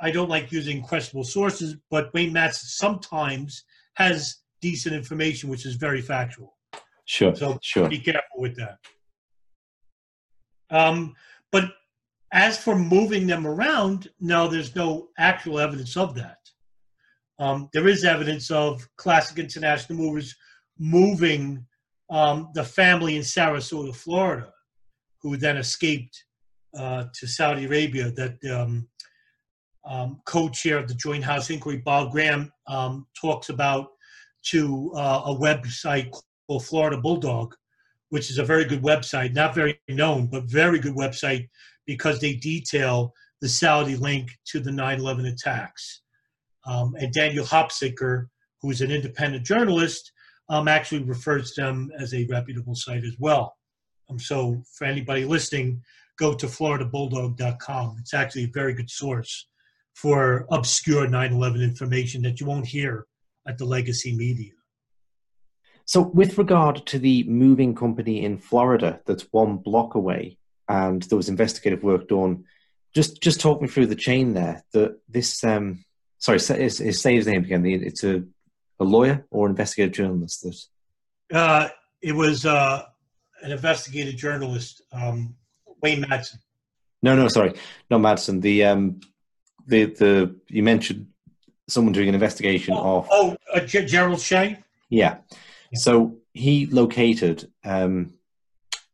I 0.00 0.10
don't 0.10 0.28
like 0.28 0.52
using 0.52 0.82
questionable 0.82 1.24
sources, 1.24 1.76
but 1.90 2.12
Wayne 2.12 2.32
Matz 2.32 2.76
sometimes 2.76 3.64
has 3.94 4.36
decent 4.60 4.94
information, 4.94 5.48
which 5.48 5.64
is 5.64 5.76
very 5.76 6.00
factual. 6.00 6.56
Sure. 7.04 7.34
So 7.34 7.58
sure. 7.62 7.88
be 7.88 7.98
careful 7.98 8.38
with 8.38 8.56
that. 8.56 8.78
Um, 10.70 11.14
but 11.50 11.72
as 12.32 12.58
for 12.58 12.76
moving 12.76 13.26
them 13.26 13.46
around, 13.46 14.08
no, 14.18 14.48
there's 14.48 14.74
no 14.74 15.08
actual 15.18 15.60
evidence 15.60 15.96
of 15.96 16.14
that. 16.14 16.38
Um, 17.38 17.68
there 17.72 17.88
is 17.88 18.04
evidence 18.04 18.50
of 18.50 18.86
classic 18.96 19.38
international 19.38 19.98
movers 19.98 20.34
moving 20.78 21.64
um, 22.10 22.50
the 22.54 22.64
family 22.64 23.16
in 23.16 23.22
Sarasota, 23.22 23.94
Florida, 23.94 24.52
who 25.20 25.36
then 25.36 25.56
escaped 25.56 26.24
uh, 26.78 27.04
to 27.14 27.26
Saudi 27.26 27.64
Arabia. 27.64 28.10
That 28.10 28.36
um, 28.50 28.88
um, 29.84 30.20
co-chair 30.26 30.78
of 30.78 30.88
the 30.88 30.94
Joint 30.94 31.24
House 31.24 31.50
Inquiry, 31.50 31.78
Bob 31.78 32.12
Graham, 32.12 32.52
um, 32.66 33.06
talks 33.20 33.48
about 33.48 33.88
to 34.46 34.92
uh, 34.94 35.22
a 35.26 35.34
website 35.34 36.10
called 36.46 36.64
Florida 36.64 36.96
Bulldog, 36.96 37.54
which 38.10 38.30
is 38.30 38.38
a 38.38 38.44
very 38.44 38.64
good 38.64 38.82
website, 38.82 39.34
not 39.34 39.54
very 39.54 39.80
known, 39.88 40.26
but 40.26 40.44
very 40.44 40.78
good 40.78 40.94
website 40.94 41.48
because 41.86 42.20
they 42.20 42.34
detail 42.34 43.12
the 43.40 43.48
Saudi 43.48 43.96
link 43.96 44.30
to 44.46 44.60
the 44.60 44.70
9/11 44.70 45.32
attacks. 45.32 46.02
Um, 46.64 46.94
and 46.98 47.12
Daniel 47.12 47.44
Hopsicker, 47.44 48.26
who 48.60 48.70
is 48.70 48.80
an 48.80 48.92
independent 48.92 49.44
journalist, 49.44 50.12
um, 50.48 50.68
actually 50.68 51.02
refers 51.02 51.52
to 51.52 51.62
them 51.62 51.90
as 51.98 52.14
a 52.14 52.26
reputable 52.26 52.74
site 52.74 53.04
as 53.04 53.16
well. 53.18 53.56
Um, 54.08 54.18
so 54.18 54.62
for 54.76 54.84
anybody 54.84 55.24
listening, 55.24 55.82
go 56.18 56.34
to 56.34 56.46
floridabulldog.com. 56.46 57.96
It's 58.00 58.14
actually 58.14 58.44
a 58.44 58.52
very 58.52 58.74
good 58.74 58.90
source 58.90 59.48
for 59.94 60.46
obscure 60.50 61.06
9/11 61.06 61.62
information 61.62 62.22
that 62.22 62.40
you 62.40 62.46
won't 62.46 62.66
hear 62.66 63.06
at 63.46 63.58
the 63.58 63.64
legacy 63.64 64.14
media. 64.16 64.52
So, 65.84 66.02
with 66.02 66.38
regard 66.38 66.86
to 66.86 66.98
the 66.98 67.24
moving 67.24 67.74
company 67.74 68.24
in 68.24 68.38
Florida 68.38 69.00
that's 69.04 69.26
one 69.32 69.56
block 69.58 69.94
away, 69.94 70.38
and 70.68 71.02
there 71.02 71.16
was 71.16 71.28
investigative 71.28 71.82
work 71.82 72.08
done, 72.08 72.44
just 72.94 73.20
just 73.20 73.40
talk 73.40 73.60
me 73.60 73.68
through 73.68 73.86
the 73.86 73.96
chain 73.96 74.34
there. 74.34 74.62
That 74.72 74.98
this 75.08 75.42
um, 75.44 75.84
sorry, 76.18 76.38
say, 76.38 76.68
say 76.68 77.14
his 77.16 77.26
name 77.26 77.44
again. 77.44 77.66
It's 77.66 78.04
a, 78.04 78.22
a 78.78 78.84
lawyer 78.84 79.26
or 79.30 79.48
investigative 79.48 79.94
journalist 79.94 80.42
that. 80.42 81.36
Uh, 81.36 81.68
it 82.00 82.12
was 82.12 82.46
uh, 82.46 82.84
an 83.42 83.52
investigative 83.52 84.16
journalist, 84.16 84.82
um, 84.92 85.34
Wayne 85.82 86.02
Madsen. 86.02 86.38
No, 87.02 87.16
no, 87.16 87.28
sorry, 87.28 87.54
not 87.90 88.00
Madsen. 88.00 88.40
The 88.40 88.64
um, 88.64 89.00
the 89.66 89.86
the 89.86 90.36
you 90.48 90.62
mentioned 90.62 91.08
someone 91.68 91.92
doing 91.92 92.08
an 92.08 92.14
investigation 92.14 92.74
oh, 92.74 92.98
of. 92.98 93.08
Oh, 93.10 93.36
uh, 93.52 93.60
G- 93.60 93.84
Gerald 93.86 94.20
Shea. 94.20 94.58
Yeah. 94.88 95.18
yeah. 95.70 95.78
So 95.78 96.18
he 96.32 96.66
located 96.66 97.50
um, 97.64 98.14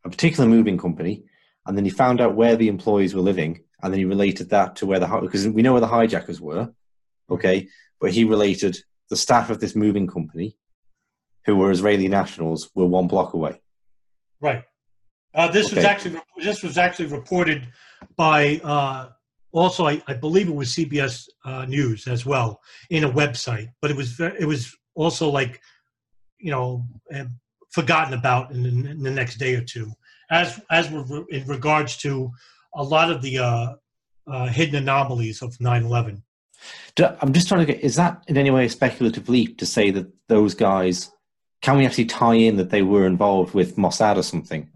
a 0.05 0.11
particular 0.11 0.49
moving 0.49 0.79
company, 0.79 1.25
and 1.67 1.77
then 1.77 1.85
he 1.85 1.91
found 1.91 2.21
out 2.21 2.35
where 2.35 2.57
the 2.57 2.69
employees 2.69 3.15
were 3.15 3.21
living, 3.21 3.63
and 3.83 3.93
then 3.93 3.99
he 3.99 4.05
related 4.05 4.51
that 4.51 4.77
to 4.77 4.87
where 4.87 5.01
the 5.01 5.07
because 5.07 5.47
we 5.49 5.63
know 5.63 5.73
where 5.73 5.81
the 5.81 5.87
hijackers 5.87 6.41
were, 6.41 6.73
okay, 7.31 7.69
but 8.01 8.13
he 8.13 8.25
related 8.25 8.79
the 9.11 9.17
staff 9.17 9.51
of 9.51 9.61
this 9.61 9.75
moving 9.75 10.07
company, 10.07 10.57
who 11.45 11.57
were 11.57 11.71
Israeli 11.71 12.09
nationals, 12.09 12.71
were 12.75 12.87
one 12.87 13.09
block 13.09 13.35
away. 13.35 13.61
Right. 14.41 14.65
Uh, 15.39 15.47
this 15.47 15.69
okay. 15.69 15.77
was 15.77 15.85
actually 15.85 16.21
this 16.37 16.63
was 16.65 16.77
actually 16.77 17.07
reported 17.07 17.69
by 18.17 18.61
uh, 18.65 19.09
also 19.53 19.87
I, 19.87 20.03
I, 20.09 20.15
believe 20.15 20.49
it 20.49 20.55
was 20.55 20.75
CBS 20.75 21.29
uh, 21.45 21.65
News 21.65 22.09
as 22.09 22.27
well 22.27 22.61
in 22.91 23.05
a 23.05 23.09
website, 23.09 23.69
but 23.81 23.93
it 23.93 23.97
was 23.97 24.19
it 24.19 24.47
was 24.47 24.77
also 24.97 25.31
like 25.31 25.61
you 26.41 26.51
know 26.51 26.85
forgotten 27.71 28.15
about 28.15 28.51
in, 28.51 28.67
in 28.67 29.01
the 29.01 29.13
next 29.13 29.37
day 29.37 29.55
or 29.55 29.63
two, 29.63 29.93
as 30.29 30.61
as 30.73 30.89
in 30.89 31.45
regards 31.47 31.97
to 31.99 32.33
a 32.75 32.83
lot 32.83 33.09
of 33.09 33.23
the 33.23 33.39
uh, 33.39 33.75
uh, 34.27 34.47
hidden 34.49 34.83
anomalies 34.83 35.41
of 35.41 35.57
9/11. 35.59 36.21
I'm 36.99 37.33
just 37.33 37.47
trying 37.47 37.65
to 37.65 37.73
get 37.73 37.85
is 37.85 37.95
that 37.95 38.25
in 38.27 38.37
any 38.37 38.51
way 38.51 38.65
a 38.65 38.69
speculative 38.69 39.29
leap 39.29 39.59
to 39.59 39.67
say 39.67 39.93
that 39.93 40.09
those 40.27 40.55
guys 40.55 41.13
can 41.61 41.79
we 41.79 41.87
actually 41.87 42.07
tie 42.07 42.35
in 42.35 42.57
that 42.57 42.71
they 42.71 42.83
were 42.83 43.07
involved 43.07 43.55
with 43.55 43.77
Mossad 43.77 44.17
or 44.17 44.23
something? 44.25 44.69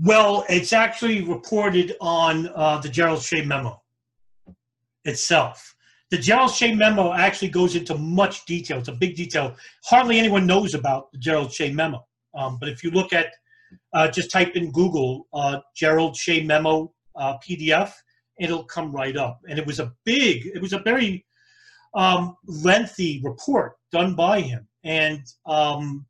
Well, 0.00 0.44
it's 0.48 0.72
actually 0.72 1.22
reported 1.22 1.96
on 2.00 2.48
uh, 2.54 2.78
the 2.78 2.88
Gerald 2.88 3.20
Shea 3.20 3.44
memo 3.44 3.82
itself. 5.04 5.74
The 6.10 6.18
Gerald 6.18 6.52
Shea 6.52 6.72
memo 6.72 7.12
actually 7.12 7.48
goes 7.48 7.74
into 7.74 7.96
much 7.96 8.46
detail. 8.46 8.78
It's 8.78 8.88
a 8.88 8.92
big 8.92 9.16
detail. 9.16 9.56
Hardly 9.84 10.20
anyone 10.20 10.46
knows 10.46 10.74
about 10.74 11.10
the 11.10 11.18
Gerald 11.18 11.52
Shea 11.52 11.72
memo. 11.72 12.06
Um, 12.32 12.58
but 12.60 12.68
if 12.68 12.84
you 12.84 12.92
look 12.92 13.12
at, 13.12 13.32
uh, 13.92 14.08
just 14.08 14.30
type 14.30 14.54
in 14.54 14.70
Google 14.70 15.26
uh, 15.34 15.58
Gerald 15.74 16.16
Shea 16.16 16.44
memo 16.44 16.92
uh, 17.16 17.36
PDF, 17.38 17.92
it'll 18.38 18.64
come 18.64 18.92
right 18.92 19.16
up. 19.16 19.40
And 19.48 19.58
it 19.58 19.66
was 19.66 19.80
a 19.80 19.92
big, 20.04 20.46
it 20.46 20.62
was 20.62 20.72
a 20.72 20.78
very 20.78 21.26
um, 21.94 22.36
lengthy 22.46 23.20
report 23.24 23.72
done 23.90 24.14
by 24.14 24.42
him. 24.42 24.68
And 24.84 25.22
um, 25.44 26.06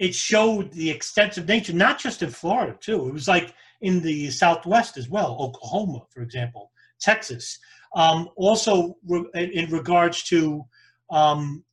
it 0.00 0.14
showed 0.14 0.72
the 0.72 0.90
extensive 0.90 1.46
nature, 1.46 1.74
not 1.74 1.98
just 1.98 2.22
in 2.22 2.30
Florida, 2.30 2.74
too. 2.80 3.06
It 3.06 3.12
was 3.12 3.28
like 3.28 3.54
in 3.82 4.00
the 4.00 4.30
Southwest 4.30 4.96
as 4.96 5.10
well, 5.10 5.36
Oklahoma, 5.38 6.00
for 6.08 6.22
example, 6.22 6.72
Texas. 6.98 7.58
Um, 7.94 8.30
also, 8.34 8.96
re- 9.06 9.26
in 9.34 9.70
regards 9.70 10.22
to 10.24 10.64
um, 11.10 11.64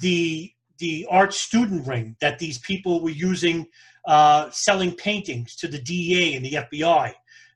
the 0.00 0.52
the 0.78 1.06
art 1.10 1.34
student 1.34 1.86
ring 1.86 2.16
that 2.20 2.38
these 2.38 2.58
people 2.58 3.02
were 3.02 3.10
using, 3.10 3.66
uh, 4.06 4.48
selling 4.50 4.94
paintings 4.94 5.56
to 5.56 5.66
the 5.66 5.80
DEA 5.80 6.36
and 6.36 6.44
the 6.44 6.52
FBI. 6.52 7.12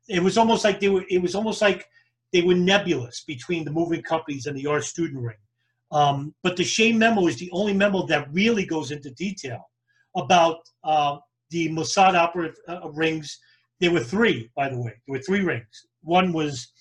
It 0.09 0.23
was 0.23 0.37
almost 0.37 0.65
like 0.65 0.81
they 0.81 0.89
were. 0.89 1.05
It 1.09 1.23
was 1.23 1.37
almost 1.37 1.63
like 1.63 1.87
they 2.33 2.43
were 2.43 2.55
nebulous 2.57 3.23
between 3.25 3.65
the 3.65 3.71
moving 3.71 4.03
companies 4.03 4.47
and 4.47 4.57
the 4.57 4.67
art 4.67 4.83
student 4.83 5.23
ring. 5.23 5.37
Um, 5.93 6.35
but 6.43 6.57
the 6.57 6.65
Shea 6.65 6.93
memo 6.93 7.27
is 7.27 7.37
the 7.37 7.51
only 7.53 7.73
memo 7.73 8.07
that 8.07 8.33
really 8.33 8.65
goes 8.65 8.91
into 8.91 9.11
detail 9.11 9.71
about 10.17 10.59
uh, 10.85 11.19
the 11.51 11.69
Mossad 11.71 12.15
operative 12.15 12.57
uh, 12.69 12.89
rings. 12.91 13.39
There 13.81 13.91
were 13.91 14.01
three, 14.01 14.51
by 14.55 14.69
the 14.69 14.79
way. 14.79 14.95
There 15.07 15.19
were 15.19 15.23
three 15.23 15.41
rings. 15.41 15.87
One 16.03 16.33
was 16.33 16.73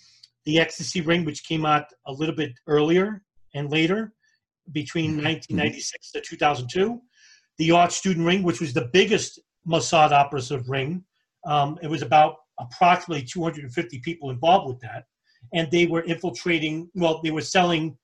the 0.45 0.59
ecstasy 0.59 1.01
ring, 1.01 1.25
which 1.25 1.45
came 1.45 1.65
out 1.65 1.85
a 2.05 2.13
little 2.13 2.35
bit 2.35 2.51
earlier 2.67 3.23
and 3.55 3.69
later, 3.71 4.13
between 4.71 5.11
1996 5.11 6.09
mm-hmm. 6.09 6.19
to 6.19 6.29
2002. 6.29 7.01
The 7.57 7.71
art 7.71 7.91
student 7.91 8.25
ring, 8.25 8.43
which 8.43 8.61
was 8.61 8.73
the 8.73 8.89
biggest 8.93 9.39
Mossad 9.67 10.11
operative 10.11 10.69
ring. 10.69 11.03
Um, 11.45 11.77
it 11.81 11.87
was 11.87 12.01
about 12.01 12.35
approximately 12.59 13.23
250 13.23 13.99
people 13.99 14.29
involved 14.29 14.67
with 14.67 14.79
that. 14.81 15.05
And 15.53 15.69
they 15.71 15.85
were 15.85 16.01
infiltrating, 16.01 16.89
well, 16.93 17.21
they 17.23 17.31
were 17.31 17.41
selling 17.41 17.97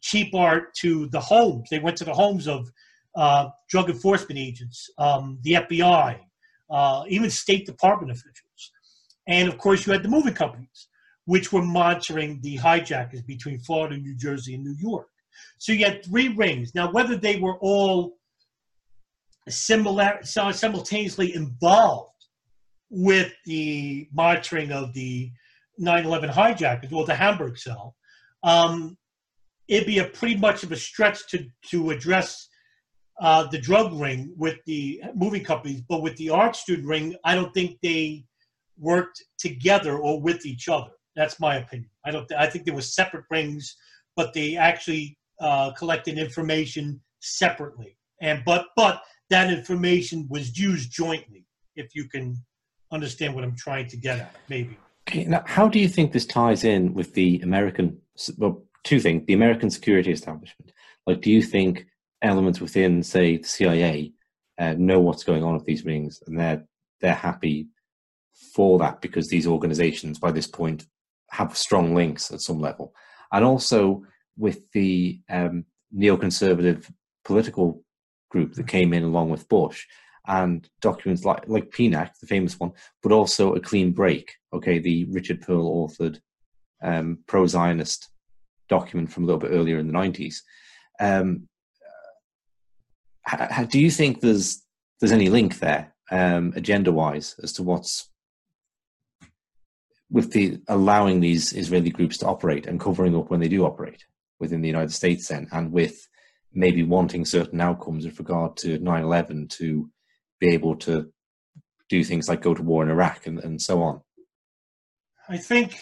cheap 0.00 0.34
art 0.34 0.74
to 0.80 1.08
the 1.08 1.20
homes. 1.20 1.68
They 1.70 1.78
went 1.78 1.96
to 1.98 2.04
the 2.04 2.14
homes 2.14 2.46
of 2.46 2.70
uh, 3.16 3.48
drug 3.68 3.90
enforcement 3.90 4.38
agents, 4.38 4.90
um, 4.98 5.38
the 5.42 5.54
FBI, 5.54 6.18
uh, 6.70 7.04
even 7.08 7.30
State 7.30 7.66
Department 7.66 8.12
officials. 8.12 8.72
And 9.26 9.48
of 9.48 9.58
course, 9.58 9.86
you 9.86 9.92
had 9.92 10.02
the 10.02 10.08
movie 10.08 10.32
companies, 10.32 10.88
which 11.24 11.52
were 11.52 11.62
monitoring 11.62 12.40
the 12.42 12.56
hijackers 12.56 13.22
between 13.22 13.58
Florida, 13.58 13.96
New 13.96 14.16
Jersey, 14.16 14.54
and 14.54 14.62
New 14.62 14.76
York. 14.78 15.08
So 15.58 15.72
you 15.72 15.84
had 15.84 16.04
three 16.04 16.28
rings. 16.28 16.74
Now, 16.74 16.92
whether 16.92 17.16
they 17.16 17.36
were 17.36 17.58
all 17.58 18.16
similar, 19.48 20.18
simultaneously 20.22 21.34
involved 21.34 22.12
with 22.90 23.32
the 23.44 24.08
monitoring 24.12 24.72
of 24.72 24.92
the 24.92 25.30
9/11 25.78 26.30
hijackers 26.30 26.92
or 26.92 27.04
the 27.04 27.14
Hamburg 27.14 27.58
cell, 27.58 27.96
um, 28.42 28.96
it'd 29.68 29.86
be 29.86 29.98
a 29.98 30.04
pretty 30.04 30.36
much 30.36 30.62
of 30.62 30.72
a 30.72 30.76
stretch 30.76 31.26
to 31.28 31.46
to 31.70 31.90
address 31.90 32.48
uh, 33.20 33.46
the 33.48 33.58
drug 33.58 33.92
ring 33.94 34.32
with 34.36 34.58
the 34.66 35.02
movie 35.14 35.40
companies, 35.40 35.82
but 35.88 36.02
with 36.02 36.16
the 36.16 36.30
art 36.30 36.54
student 36.54 36.86
ring, 36.86 37.16
I 37.24 37.34
don't 37.34 37.52
think 37.54 37.78
they 37.82 38.24
worked 38.78 39.22
together 39.38 39.98
or 39.98 40.20
with 40.20 40.44
each 40.44 40.68
other. 40.68 40.90
That's 41.14 41.40
my 41.40 41.56
opinion. 41.56 41.90
I 42.04 42.10
don't. 42.10 42.30
I 42.32 42.46
think 42.46 42.64
there 42.64 42.74
were 42.74 42.82
separate 42.82 43.24
rings, 43.30 43.74
but 44.16 44.34
they 44.34 44.56
actually 44.56 45.16
uh, 45.40 45.72
collected 45.72 46.18
information 46.18 47.00
separately. 47.20 47.96
And 48.20 48.42
but 48.44 48.66
but 48.76 49.02
that 49.30 49.50
information 49.50 50.26
was 50.28 50.58
used 50.58 50.90
jointly. 50.90 51.46
If 51.74 51.94
you 51.94 52.08
can 52.08 52.36
understand 52.92 53.34
what 53.34 53.44
I'm 53.44 53.56
trying 53.56 53.88
to 53.88 53.96
get 53.96 54.20
at, 54.20 54.36
maybe. 54.48 54.76
Okay, 55.08 55.24
now, 55.24 55.42
how 55.46 55.68
do 55.68 55.78
you 55.78 55.88
think 55.88 56.12
this 56.12 56.26
ties 56.26 56.64
in 56.64 56.92
with 56.92 57.14
the 57.14 57.40
American? 57.42 57.98
Well, 58.36 58.64
two 58.86 59.00
things: 59.00 59.24
the 59.26 59.34
American 59.34 59.68
security 59.70 60.12
establishment. 60.12 60.72
Like, 61.06 61.20
do 61.20 61.30
you 61.30 61.42
think 61.42 61.86
elements 62.22 62.60
within, 62.60 63.02
say, 63.02 63.36
the 63.36 63.48
CIA 63.48 64.12
uh, 64.58 64.74
know 64.78 65.00
what's 65.00 65.24
going 65.24 65.44
on 65.44 65.54
with 65.54 65.64
these 65.64 65.84
rings, 65.84 66.22
and 66.26 66.38
they're 66.38 66.64
they're 67.00 67.14
happy 67.14 67.68
for 68.54 68.78
that 68.78 69.00
because 69.00 69.28
these 69.28 69.46
organizations, 69.46 70.18
by 70.18 70.30
this 70.30 70.46
point, 70.46 70.86
have 71.30 71.56
strong 71.56 71.94
links 71.94 72.30
at 72.30 72.40
some 72.40 72.60
level, 72.60 72.94
and 73.32 73.44
also 73.44 74.02
with 74.38 74.70
the 74.72 75.20
um, 75.28 75.64
neoconservative 75.94 76.90
political 77.24 77.82
group 78.30 78.54
that 78.54 78.68
came 78.68 78.92
in 78.92 79.02
along 79.02 79.30
with 79.30 79.48
Bush 79.48 79.84
and 80.26 80.68
documents 80.80 81.24
like 81.24 81.48
like 81.48 81.70
PNAC, 81.70 82.18
the 82.20 82.26
famous 82.26 82.58
one, 82.58 82.72
but 83.02 83.12
also 83.12 83.54
a 83.54 83.60
clean 83.60 83.92
break. 83.92 84.34
Okay, 84.52 84.78
the 84.78 85.04
Richard 85.06 85.40
Perle 85.42 85.88
authored 85.88 86.20
um, 86.82 87.18
pro-Zionist 87.26 88.10
document 88.68 89.10
from 89.10 89.24
a 89.24 89.26
little 89.26 89.40
bit 89.40 89.52
earlier 89.52 89.78
in 89.78 89.86
the 89.86 89.92
nineties. 89.92 90.42
Um, 91.00 91.48
how, 93.22 93.64
do 93.64 93.80
you 93.80 93.90
think 93.90 94.20
there's 94.20 94.62
there's 95.00 95.12
any 95.12 95.28
link 95.28 95.58
there, 95.58 95.94
um, 96.10 96.52
agenda 96.56 96.92
wise, 96.92 97.34
as 97.42 97.52
to 97.54 97.62
what's 97.62 98.08
with 100.10 100.32
the 100.32 100.58
allowing 100.68 101.20
these 101.20 101.52
Israeli 101.52 101.90
groups 101.90 102.18
to 102.18 102.26
operate 102.26 102.66
and 102.66 102.80
covering 102.80 103.16
up 103.16 103.28
when 103.28 103.40
they 103.40 103.48
do 103.48 103.66
operate 103.66 104.04
within 104.38 104.60
the 104.60 104.68
United 104.68 104.92
States, 104.92 105.28
then, 105.28 105.48
and 105.52 105.72
with 105.72 106.08
maybe 106.52 106.82
wanting 106.82 107.24
certain 107.24 107.60
outcomes 107.60 108.06
with 108.06 108.18
regard 108.18 108.56
to 108.58 108.78
9/11 108.78 109.50
to 109.50 109.90
be 110.38 110.48
able 110.48 110.76
to 110.76 111.12
do 111.88 112.04
things 112.04 112.28
like 112.28 112.42
go 112.42 112.54
to 112.54 112.62
war 112.62 112.82
in 112.82 112.90
Iraq 112.90 113.26
and, 113.26 113.38
and 113.40 113.60
so 113.60 113.82
on. 113.82 114.00
I 115.28 115.38
think 115.38 115.78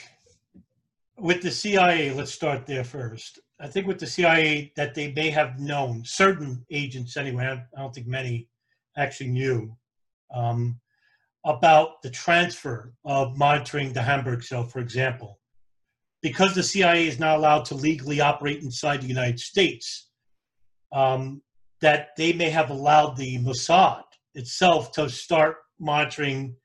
with 1.19 1.43
the 1.43 1.51
CIA, 1.51 2.13
let's 2.13 2.33
start 2.33 2.67
there 2.67 2.85
first. 2.85 3.39
I 3.61 3.69
think 3.69 3.87
with 3.87 3.99
the 3.99 4.07
CIA 4.07 4.73
that 4.77 4.95
they 4.95 5.13
may 5.13 5.31
have 5.31 5.61
known 5.61 6.03
certain 6.05 6.65
agents 6.71 7.17
anyway. 7.17 7.47
I 7.47 7.81
don't 7.81 7.95
think 7.95 8.07
many 8.07 8.49
actually 8.97 9.31
knew 9.31 9.77
um, 10.35 10.81
about 11.45 12.03
the 12.03 12.11
transfer 12.11 12.95
of 13.05 13.37
monitoring 13.37 13.93
the 13.93 14.03
Hamburg 14.03 14.43
cell, 14.43 14.65
for 14.65 14.81
example, 14.81 15.39
because 16.23 16.55
the 16.55 16.63
CIA 16.63 17.07
is 17.07 17.21
not 17.21 17.39
allowed 17.39 17.65
to 17.67 17.75
legally 17.75 18.21
operate 18.21 18.63
inside 18.63 19.03
the 19.03 19.09
United 19.09 19.39
States. 19.39 20.09
Um, 20.93 21.43
that 21.81 22.09
they 22.17 22.33
may 22.33 22.49
have 22.49 22.71
allowed 22.71 23.17
the 23.17 23.39
Mossad 23.41 24.05
itself 24.35 24.91
to 24.93 25.09
start 25.09 25.57
monitoring 25.79 26.57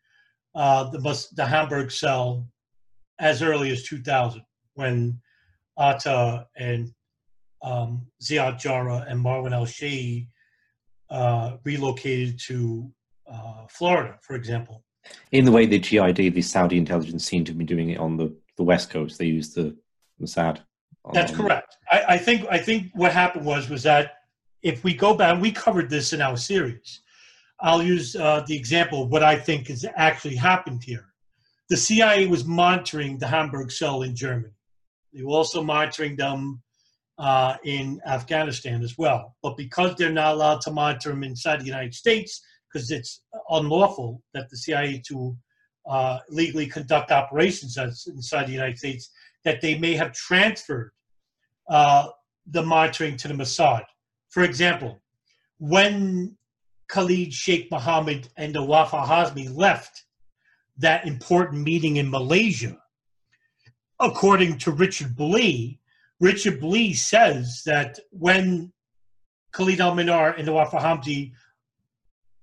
uh, 0.55 0.89
the 0.91 1.27
the 1.35 1.45
Hamburg 1.45 1.91
cell 1.91 2.47
as 3.19 3.41
early 3.41 3.71
as 3.71 3.83
2000 3.83 4.41
when 4.75 5.19
Atta 5.77 6.47
and 6.55 6.91
um, 7.61 8.07
Ziad 8.21 8.59
Jarrah 8.59 9.05
and 9.07 9.23
Marwan 9.23 9.53
al 9.53 9.65
Shehhi 9.65 10.27
uh, 11.09 11.57
relocated 11.63 12.39
to 12.47 12.91
uh, 13.31 13.65
Florida, 13.69 14.17
for 14.21 14.35
example. 14.35 14.83
In 15.31 15.45
the 15.45 15.51
way 15.51 15.65
the 15.65 15.79
GID, 15.79 16.33
the 16.33 16.41
Saudi 16.41 16.77
intelligence, 16.77 17.25
seemed 17.25 17.47
to 17.47 17.53
be 17.53 17.65
doing 17.65 17.89
it 17.89 17.97
on 17.97 18.17
the, 18.17 18.35
the 18.57 18.63
west 18.63 18.89
coast. 18.89 19.17
They 19.17 19.25
used 19.25 19.55
the 19.55 19.75
Mossad. 20.21 20.59
That's 21.13 21.31
correct. 21.31 21.77
I, 21.91 22.03
I, 22.09 22.17
think 22.17 22.45
I 22.51 22.57
think 22.59 22.91
what 22.93 23.11
happened 23.11 23.45
was 23.45 23.69
was 23.69 23.83
that 23.83 24.17
if 24.61 24.83
we 24.83 24.93
go 24.93 25.15
back, 25.15 25.41
we 25.41 25.51
covered 25.51 25.89
this 25.89 26.13
in 26.13 26.21
our 26.21 26.37
series. 26.37 27.01
I'll 27.61 27.81
use 27.81 28.15
uh, 28.15 28.43
the 28.47 28.55
example 28.55 29.03
of 29.03 29.09
what 29.09 29.23
I 29.23 29.35
think 29.35 29.67
has 29.67 29.85
actually 29.95 30.35
happened 30.35 30.83
here. 30.83 31.08
The 31.69 31.77
CIA 31.77 32.25
was 32.25 32.45
monitoring 32.45 33.19
the 33.19 33.27
Hamburg 33.27 33.71
cell 33.71 34.01
in 34.01 34.15
Germany. 34.15 34.53
They 35.13 35.23
were 35.23 35.31
also 35.31 35.63
monitoring 35.63 36.15
them 36.15 36.61
uh, 37.19 37.57
in 37.63 38.01
Afghanistan 38.07 38.81
as 38.81 38.97
well. 38.97 39.35
But 39.43 39.57
because 39.57 39.95
they're 39.95 40.11
not 40.11 40.33
allowed 40.33 40.61
to 40.61 40.71
monitor 40.71 41.09
them 41.09 41.23
inside 41.23 41.61
the 41.61 41.65
United 41.65 41.93
States, 41.93 42.41
because 42.71 42.89
it's 42.91 43.21
unlawful 43.49 44.21
that 44.33 44.49
the 44.49 44.57
CIA 44.57 45.01
to 45.09 45.35
uh, 45.87 46.19
legally 46.29 46.67
conduct 46.67 47.11
operations 47.11 47.77
inside 48.07 48.47
the 48.47 48.53
United 48.53 48.77
States, 48.77 49.11
that 49.43 49.61
they 49.61 49.77
may 49.77 49.95
have 49.95 50.13
transferred 50.13 50.91
uh, 51.69 52.07
the 52.47 52.63
monitoring 52.63 53.17
to 53.17 53.27
the 53.27 53.33
Mossad. 53.33 53.83
For 54.29 54.43
example, 54.43 55.01
when 55.57 56.37
Khalid 56.87 57.33
Sheikh 57.33 57.69
Mohammed 57.69 58.29
and 58.37 58.53
the 58.53 58.63
Wafa 58.63 58.97
Hazmi 58.97 59.55
left 59.55 60.05
that 60.79 61.05
important 61.05 61.63
meeting 61.63 61.97
in 61.97 62.09
Malaysia, 62.09 62.77
according 63.99 64.57
to 64.59 64.71
Richard 64.71 65.15
Blee, 65.15 65.79
Richard 66.19 66.59
Blee 66.59 66.93
says 66.93 67.61
that 67.65 67.99
when 68.11 68.71
Khalid 69.53 69.81
al 69.81 69.95
Mihdhar 69.95 70.37
and 70.37 70.47
Nawaf 70.47 70.71
Hazmi 70.71 71.31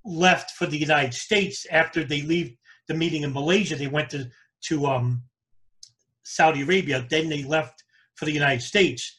left 0.05 0.53
for 0.53 0.66
the 0.66 0.79
United 0.79 1.14
States 1.14 1.66
after 1.70 2.05
they 2.05 2.22
leave 2.22 2.57
the 2.88 2.94
meeting 2.94 3.22
in 3.22 3.33
Malaysia, 3.33 3.77
they 3.77 3.87
went 3.87 4.11
to, 4.11 4.31
to 4.62 4.87
um, 4.87 5.22
Saudi 6.22 6.62
Arabia, 6.62 7.07
then 7.09 7.29
they 7.29 7.42
left 7.42 7.85
for 8.14 8.25
the 8.25 8.33
United 8.33 8.62
States. 8.62 9.18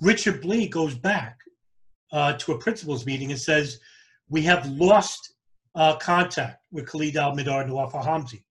Richard 0.00 0.40
Blee 0.40 0.68
goes 0.68 0.94
back 0.94 1.38
uh, 2.12 2.34
to 2.34 2.52
a 2.52 2.58
principals 2.58 3.04
meeting 3.04 3.30
and 3.30 3.40
says, 3.40 3.80
We 4.28 4.42
have 4.42 4.66
lost 4.66 5.34
uh, 5.74 5.96
contact 5.96 6.62
with 6.70 6.86
Khalid 6.86 7.16
al 7.16 7.36
Mihdhar 7.36 7.62
and 7.62 7.70
Nawaf 7.70 7.94
al 7.94 8.04
Hazmi. 8.04 8.42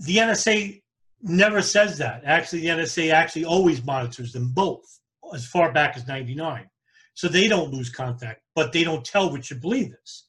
The 0.00 0.16
NSA 0.16 0.82
never 1.22 1.62
says 1.62 1.98
that. 1.98 2.22
Actually, 2.24 2.60
the 2.60 2.68
NSA 2.68 3.12
actually 3.12 3.44
always 3.44 3.84
monitors 3.84 4.32
them 4.32 4.52
both 4.52 5.00
as 5.34 5.46
far 5.46 5.72
back 5.72 5.96
as 5.96 6.06
99. 6.06 6.68
So 7.14 7.28
they 7.28 7.48
don't 7.48 7.72
lose 7.72 7.90
contact, 7.90 8.42
but 8.54 8.72
they 8.72 8.84
don't 8.84 9.04
tell 9.04 9.30
Richard 9.30 9.60
Blee 9.60 9.84
this. 9.84 10.28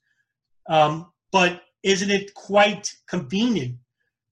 Um, 0.68 1.12
but 1.32 1.62
isn't 1.84 2.10
it 2.10 2.34
quite 2.34 2.92
convenient 3.08 3.78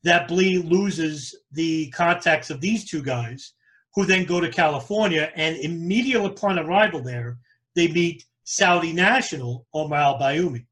that 0.03 0.27
Blee 0.27 0.57
loses 0.57 1.35
the 1.51 1.89
contacts 1.91 2.49
of 2.49 2.61
these 2.61 2.85
two 2.85 3.03
guys 3.03 3.53
who 3.93 4.05
then 4.05 4.25
go 4.25 4.39
to 4.39 4.49
California 4.49 5.31
and 5.35 5.55
immediately 5.57 6.27
upon 6.27 6.59
arrival 6.59 7.01
there, 7.01 7.37
they 7.75 7.87
meet 7.87 8.25
Saudi 8.43 8.93
national 8.93 9.67
Omar 9.73 9.99
al 9.99 10.19
Bayoumi, 10.19 10.65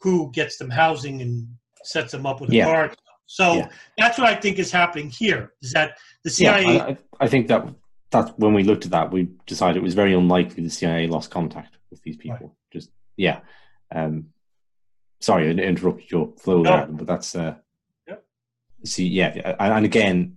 who 0.00 0.30
gets 0.32 0.58
them 0.58 0.70
housing 0.70 1.22
and 1.22 1.48
sets 1.82 2.12
them 2.12 2.26
up 2.26 2.40
with 2.40 2.50
a 2.50 2.54
car. 2.62 2.92
So 3.26 3.54
yeah. 3.54 3.68
that's 3.98 4.18
what 4.18 4.28
I 4.28 4.34
think 4.34 4.58
is 4.58 4.70
happening 4.70 5.10
here. 5.10 5.52
Is 5.62 5.72
that 5.72 5.98
the 6.24 6.30
CIA? 6.30 6.76
Yeah, 6.76 6.84
I, 6.84 6.96
I, 7.20 7.28
think 7.28 7.48
that 7.48 7.66
that 8.10 8.38
when 8.38 8.54
we 8.54 8.62
looked 8.62 8.84
at 8.84 8.92
that, 8.92 9.10
we 9.10 9.28
decided 9.46 9.76
it 9.76 9.82
was 9.82 9.94
very 9.94 10.14
unlikely 10.14 10.62
the 10.62 10.70
CIA 10.70 11.06
lost 11.06 11.30
contact 11.30 11.76
with 11.90 12.02
these 12.02 12.16
people. 12.16 12.38
Right. 12.40 12.72
Just 12.72 12.90
yeah. 13.16 13.40
Um, 13.94 14.28
sorry, 15.20 15.48
I 15.48 15.50
interrupted 15.50 16.10
your 16.10 16.32
flow 16.38 16.62
no. 16.62 16.70
there, 16.70 16.86
but 16.86 17.06
that's 17.06 17.34
uh, 17.34 17.56
yep. 18.06 18.24
see, 18.84 19.06
yeah, 19.06 19.56
and 19.58 19.84
again, 19.84 20.36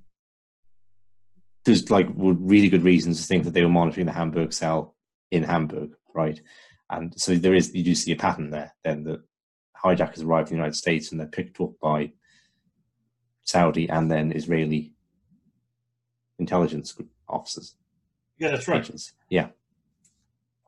there's 1.65 1.89
like 1.89 2.07
really 2.15 2.69
good 2.69 2.83
reasons 2.83 3.21
to 3.21 3.27
think 3.27 3.43
that 3.43 3.53
they 3.53 3.63
were 3.63 3.69
monitoring 3.69 4.05
the 4.05 4.11
Hamburg 4.11 4.53
cell 4.53 4.95
in 5.31 5.43
Hamburg, 5.43 5.91
right? 6.13 6.39
And 6.89 7.13
so 7.19 7.35
there 7.35 7.53
is 7.53 7.73
you 7.73 7.83
do 7.83 7.93
see 7.95 8.11
a 8.11 8.15
pattern 8.15 8.49
there. 8.49 8.73
Then 8.83 9.03
the 9.03 9.23
hijackers 9.75 10.23
arrived 10.23 10.49
in 10.49 10.55
the 10.55 10.61
United 10.61 10.75
States 10.75 11.11
and 11.11 11.19
they're 11.19 11.27
picked 11.27 11.61
up 11.61 11.71
by 11.81 12.11
Saudi 13.43 13.89
and 13.89 14.09
then 14.11 14.31
Israeli 14.31 14.93
intelligence 16.37 16.95
officers. 17.27 17.75
Yeah, 18.37 18.51
that's 18.51 18.67
right. 18.67 18.81
Agents. 18.81 19.13
Yeah. 19.29 19.47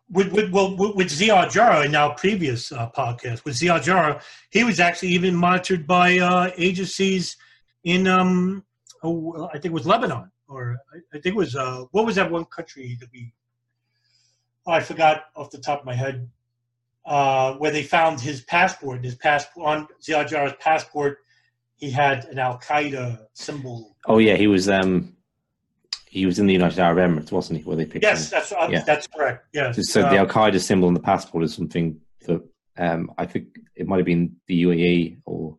With, 0.10 0.34
with, 0.34 0.52
well, 0.52 0.76
with 0.76 1.08
Ziad 1.08 1.52
Jarrah 1.52 1.86
in 1.86 1.96
our 1.96 2.14
previous 2.16 2.72
uh, 2.72 2.90
podcast, 2.90 3.46
with 3.46 3.56
Ziad 3.56 3.84
Jarrah, 3.84 4.22
he 4.50 4.66
was 4.66 4.82
actually 4.82 5.10
even 5.10 5.34
monitored 5.34 5.88
by 5.88 6.20
uh, 6.20 6.52
agencies 6.58 7.38
in, 7.86 8.08
um, 8.08 8.66
oh, 9.04 9.48
I 9.48 9.54
think 9.54 9.66
it 9.66 9.74
was 9.74 9.88
Lebanon 9.88 10.30
or 10.52 10.78
I, 10.94 11.20
think 11.20 11.28
it 11.28 11.36
was 11.36 11.56
uh, 11.56 11.86
what 11.92 12.06
was 12.06 12.16
that 12.16 12.30
one 12.30 12.46
country 12.46 12.98
that 13.00 13.10
we? 13.12 13.34
Oh, 14.68 14.74
I 14.74 14.82
forgot 14.82 15.24
off 15.36 15.50
the 15.50 15.58
top 15.58 15.80
of 15.80 15.86
my 15.86 15.96
head. 15.96 16.30
Uh, 17.04 17.56
where 17.56 17.72
they 17.72 17.82
found 17.82 18.22
his 18.22 18.42
passport, 18.42 19.04
his 19.04 19.16
passport 19.16 19.68
on 19.68 19.88
Ziad 20.04 20.28
Jarrah's 20.28 20.54
passport, 20.60 21.18
he 21.82 21.92
had 21.92 22.26
an 22.26 22.40
Al 22.40 22.60
Qaeda 22.60 23.20
symbol. 23.34 23.98
Oh 24.06 24.20
yeah, 24.20 24.36
he 24.36 24.48
was 24.48 24.70
um, 24.70 25.18
he 26.08 26.26
was 26.26 26.40
in 26.40 26.46
the 26.46 26.54
United 26.54 26.80
Arab 26.80 26.98
Emirates, 27.00 27.32
wasn't 27.32 27.60
he? 27.60 27.66
Where 27.66 27.76
they 27.76 27.86
picked 27.86 28.04
yes, 28.04 28.32
him? 28.32 28.40
that's 28.40 28.72
yeah. 28.72 28.84
that's 28.86 29.08
correct. 29.08 29.48
Yes. 29.54 29.92
So, 29.92 30.02
the 30.04 30.18
Al 30.18 30.28
Qaeda 30.28 30.62
symbol 30.62 30.88
on 30.88 30.94
the 30.94 31.00
passport 31.02 31.44
is 31.44 31.54
something 31.54 32.00
that 32.28 32.42
um, 32.78 33.12
I 33.18 33.26
think 33.26 33.48
it 33.76 33.88
might 33.88 33.98
have 33.98 34.06
been 34.06 34.38
the 34.48 34.64
UAE 34.64 35.18
or 35.26 35.58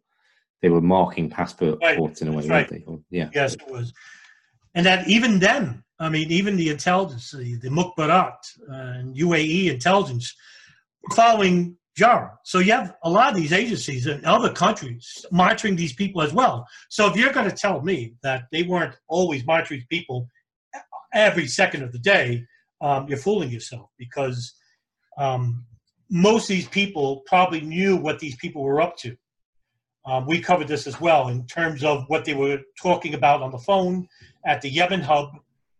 they 0.62 0.70
were 0.70 0.80
marking 0.80 1.28
passports 1.28 1.80
right. 1.82 2.22
in 2.22 2.28
a 2.28 2.32
way, 2.32 2.48
right. 2.48 2.68
They? 2.68 2.84
yeah. 3.10 3.28
Yes, 3.34 3.54
it 3.54 3.68
was 3.68 3.92
and 4.74 4.86
that 4.86 5.08
even 5.08 5.38
then, 5.38 5.84
I 5.98 6.08
mean, 6.08 6.30
even 6.32 6.56
the 6.56 6.70
intelligence, 6.70 7.30
the, 7.30 7.56
the 7.56 7.68
Mukhabarat 7.68 8.36
uh, 8.68 8.98
and 8.98 9.16
UAE 9.16 9.70
intelligence, 9.70 10.34
following 11.14 11.76
So 12.44 12.58
you 12.58 12.72
have 12.72 12.94
a 13.04 13.10
lot 13.10 13.30
of 13.30 13.36
these 13.36 13.52
agencies 13.52 14.06
in 14.06 14.24
other 14.24 14.52
countries 14.52 15.26
monitoring 15.30 15.76
these 15.76 15.92
people 15.92 16.22
as 16.22 16.32
well. 16.32 16.66
So 16.88 17.08
if 17.08 17.16
you're 17.16 17.32
going 17.32 17.48
to 17.48 17.56
tell 17.56 17.82
me 17.82 18.14
that 18.22 18.44
they 18.50 18.62
weren't 18.62 18.96
always 19.08 19.44
monitoring 19.44 19.84
people 19.90 20.28
every 21.12 21.46
second 21.46 21.82
of 21.82 21.92
the 21.92 21.98
day, 21.98 22.44
um, 22.80 23.06
you're 23.08 23.18
fooling 23.18 23.50
yourself 23.50 23.90
because 23.98 24.54
um, 25.18 25.64
most 26.10 26.44
of 26.44 26.56
these 26.56 26.68
people 26.68 27.22
probably 27.26 27.60
knew 27.60 27.96
what 27.96 28.18
these 28.18 28.36
people 28.36 28.62
were 28.62 28.80
up 28.80 28.96
to. 28.98 29.16
Um, 30.04 30.26
we 30.26 30.40
covered 30.40 30.66
this 30.66 30.86
as 30.86 31.00
well 31.00 31.28
in 31.28 31.46
terms 31.46 31.84
of 31.84 32.04
what 32.08 32.24
they 32.24 32.34
were 32.34 32.58
talking 32.80 33.14
about 33.14 33.40
on 33.40 33.52
the 33.52 33.58
phone 33.58 34.08
at 34.44 34.60
the 34.60 34.68
Yemen 34.68 35.00
hub, 35.00 35.30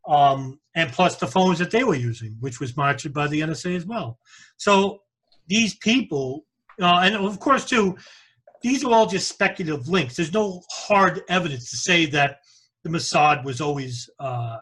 um, 0.07 0.61
and 0.77 0.93
plus 0.93 1.17
the 1.17 1.27
phones 1.27 1.59
that 1.59 1.71
they 1.71 1.85
were 1.85 1.97
using, 1.97 2.37
which 2.41 2.61
was 2.61 2.77
monitored 2.77 3.13
by 3.13 3.27
the 3.27 3.41
NSA 3.41 3.77
as 3.77 3.85
well. 3.85 4.19
So 4.59 5.01
these 5.49 5.75
people, 5.77 6.45
uh, 6.81 7.01
and 7.03 7.17
of 7.17 7.39
course, 7.41 7.65
too, 7.65 7.97
these 8.63 8.85
are 8.85 8.93
all 8.93 9.07
just 9.07 9.29
speculative 9.29 9.89
links. 9.89 10.17
There's 10.17 10.33
no 10.33 10.63
hard 10.71 11.23
evidence 11.29 11.71
to 11.71 11.77
say 11.77 12.07
that 12.07 12.39
the 12.85 12.91
Mossad 12.91 13.45
was 13.45 13.61
always 13.61 14.09
uh, 14.19 14.59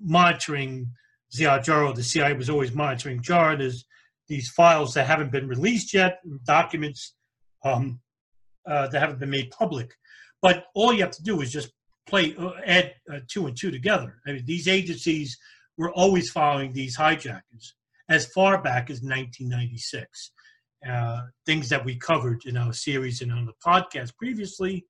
monitoring 0.00 0.90
Ziad 1.34 1.64
Jarrah. 1.64 1.92
The 1.92 2.02
CIA 2.02 2.34
was 2.34 2.48
always 2.50 2.72
monitoring 2.72 3.22
Jarrah. 3.22 3.56
There's 3.56 3.84
these 4.28 4.48
files 4.50 4.94
that 4.94 5.06
haven't 5.06 5.32
been 5.32 5.48
released 5.48 5.92
yet, 5.92 6.20
documents 6.44 7.14
um, 7.64 8.00
uh, 8.66 8.88
that 8.88 9.00
haven't 9.00 9.20
been 9.20 9.30
made 9.30 9.50
public. 9.50 9.92
But 10.40 10.66
all 10.74 10.92
you 10.92 11.02
have 11.02 11.10
to 11.12 11.22
do 11.22 11.40
is 11.40 11.52
just 11.52 11.70
play 12.06 12.34
uh, 12.38 12.52
add 12.64 12.94
uh, 13.12 13.20
two 13.28 13.46
and 13.46 13.56
two 13.56 13.70
together. 13.70 14.20
I 14.26 14.32
mean, 14.32 14.44
these 14.46 14.68
agencies 14.68 15.38
were 15.76 15.92
always 15.92 16.30
following 16.30 16.72
these 16.72 16.94
hijackers 16.96 17.74
as 18.08 18.26
far 18.26 18.60
back 18.60 18.90
as 18.90 19.02
1996. 19.02 20.32
Uh, 20.88 21.22
things 21.46 21.68
that 21.70 21.82
we 21.82 21.96
covered 21.96 22.44
in 22.44 22.58
our 22.58 22.72
series 22.72 23.22
and 23.22 23.32
on 23.32 23.46
the 23.46 23.52
podcast 23.66 24.14
previously 24.16 24.84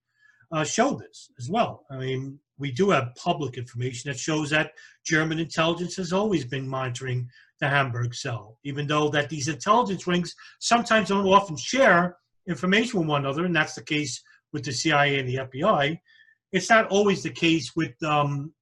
uh, 0.51 0.65
show 0.65 0.95
this 0.95 1.31
as 1.39 1.49
well. 1.49 1.85
I 1.89 1.99
mean, 1.99 2.39
we 2.59 2.73
do 2.73 2.91
have 2.91 3.15
public 3.15 3.57
information 3.57 4.11
that 4.11 4.19
shows 4.19 4.51
that 4.51 4.73
German 5.05 5.39
intelligence 5.39 5.95
has 5.97 6.13
always 6.13 6.45
been 6.45 6.69
monitoring 6.69 7.29
the 7.61 7.69
Hamburg 7.69 8.15
cell, 8.15 8.59
even 8.65 8.89
though 8.89 9.09
that 9.11 9.29
these 9.29 9.47
intelligence 9.47 10.07
rings 10.07 10.35
sometimes 10.59 11.09
don't 11.09 11.27
often 11.27 11.57
share 11.57 12.17
information 12.49 12.99
with 12.99 13.09
one 13.09 13.25
another, 13.25 13.45
and 13.45 13.55
that's 13.55 13.75
the 13.75 13.83
case 13.83 14.21
with 14.53 14.65
the 14.65 14.73
CIA 14.73 15.21
and 15.21 15.29
the 15.29 15.37
FBI 15.37 15.99
it's 16.55 16.71
not 16.71 16.87
always 16.87 17.25
the 17.25 17.31
case 17.31 17.75
with 17.75 18.01
um, 18.05 18.55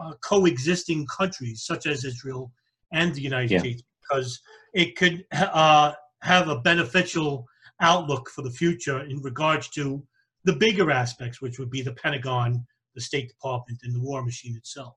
uh, 0.00 0.12
coexisting 0.24 1.04
countries 1.06 1.64
such 1.66 1.84
as 1.86 2.04
Israel 2.04 2.52
and 2.92 3.14
the 3.14 3.20
United 3.20 3.50
yeah. 3.50 3.58
States 3.58 3.82
because 4.02 4.40
it 4.74 4.96
could 4.96 5.24
uh, 5.32 5.92
have 6.22 6.48
a 6.48 6.60
beneficial 6.60 7.46
outlook 7.80 8.30
for 8.30 8.42
the 8.42 8.50
future 8.50 9.00
in 9.02 9.20
regards 9.22 9.68
to 9.70 10.04
the 10.44 10.52
bigger 10.52 10.90
aspects, 10.90 11.40
which 11.40 11.58
would 11.58 11.70
be 11.70 11.82
the 11.82 11.94
Pentagon, 11.94 12.66
the 12.94 13.00
State 13.00 13.28
Department, 13.28 13.80
and 13.82 13.94
the 13.94 14.00
war 14.00 14.22
machine 14.22 14.56
itself. 14.56 14.94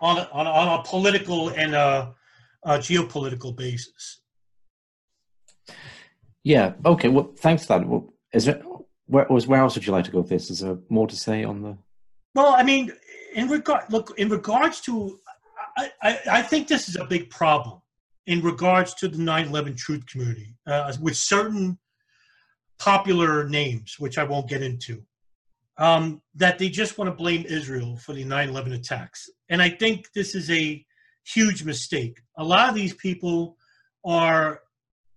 on 0.00 0.18
a, 0.18 0.28
on 0.32 0.46
a, 0.46 0.50
on 0.50 0.80
a 0.80 0.82
political 0.82 1.50
and 1.50 1.74
a, 1.74 2.14
a 2.64 2.78
geopolitical 2.78 3.56
basis. 3.56 4.20
Yeah. 6.44 6.74
Okay. 6.84 7.08
Well, 7.08 7.32
thanks 7.38 7.66
for 7.66 7.78
that. 7.78 7.88
Well, 7.88 8.12
is 8.32 8.46
there 8.46 8.62
where, 9.06 9.24
where 9.24 9.60
else 9.60 9.74
would 9.74 9.86
you 9.86 9.92
like 9.92 10.04
to 10.04 10.10
go 10.10 10.20
with 10.20 10.28
this? 10.28 10.50
Is 10.50 10.60
there 10.60 10.78
more 10.88 11.06
to 11.06 11.16
say 11.16 11.44
on 11.44 11.62
the? 11.62 11.78
Well, 12.38 12.54
I 12.54 12.62
mean, 12.62 12.92
in 13.34 13.48
regard 13.48 13.92
look 13.92 14.14
in 14.16 14.28
regards 14.28 14.80
to, 14.82 15.18
I, 15.76 15.90
I, 16.00 16.18
I 16.38 16.42
think 16.42 16.68
this 16.68 16.88
is 16.88 16.94
a 16.94 17.04
big 17.04 17.30
problem 17.30 17.82
in 18.28 18.42
regards 18.42 18.94
to 19.00 19.08
the 19.08 19.18
9/11 19.18 19.76
truth 19.76 20.06
community 20.06 20.54
uh, 20.64 20.92
with 21.00 21.16
certain 21.16 21.80
popular 22.78 23.48
names, 23.48 23.96
which 23.98 24.18
I 24.18 24.22
won't 24.22 24.48
get 24.48 24.62
into, 24.62 25.02
um, 25.78 26.22
that 26.36 26.60
they 26.60 26.68
just 26.68 26.96
want 26.96 27.10
to 27.10 27.16
blame 27.22 27.44
Israel 27.48 27.96
for 27.96 28.12
the 28.12 28.24
9/11 28.24 28.72
attacks, 28.72 29.28
and 29.48 29.60
I 29.60 29.70
think 29.70 30.12
this 30.12 30.36
is 30.36 30.48
a 30.48 30.86
huge 31.24 31.64
mistake. 31.64 32.20
A 32.36 32.44
lot 32.44 32.68
of 32.68 32.76
these 32.76 32.94
people 32.94 33.56
are 34.04 34.60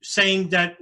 saying 0.02 0.50
that, 0.50 0.76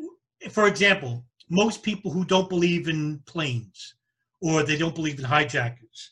for 0.51 0.67
example, 0.67 1.25
most 1.49 1.83
people 1.83 2.11
who 2.11 2.23
don't 2.23 2.47
believe 2.47 2.87
in 2.87 3.19
planes 3.25 3.95
or 4.41 4.63
they 4.63 4.77
don't 4.77 4.95
believe 4.95 5.19
in 5.19 5.25
hijackers, 5.25 6.11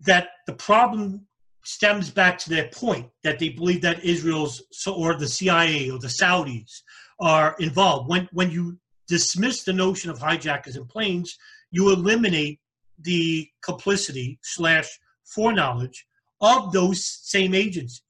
that 0.00 0.28
the 0.46 0.52
problem 0.52 1.26
stems 1.64 2.10
back 2.10 2.38
to 2.38 2.50
their 2.50 2.68
point 2.68 3.08
that 3.22 3.38
they 3.38 3.48
believe 3.48 3.80
that 3.82 4.04
Israel's 4.04 4.62
or 4.86 5.14
the 5.14 5.28
CIA 5.28 5.90
or 5.90 5.98
the 5.98 6.08
Saudis 6.08 6.82
are 7.20 7.56
involved. 7.58 8.08
When 8.08 8.28
when 8.32 8.50
you 8.50 8.78
dismiss 9.08 9.64
the 9.64 9.72
notion 9.72 10.10
of 10.10 10.18
hijackers 10.18 10.76
and 10.76 10.88
planes, 10.88 11.36
you 11.70 11.90
eliminate 11.92 12.60
the 13.00 13.48
complicity 13.62 14.38
slash 14.42 14.88
foreknowledge 15.24 16.06
of 16.40 16.72
those 16.72 17.04
same 17.04 17.54
agencies. 17.54 18.00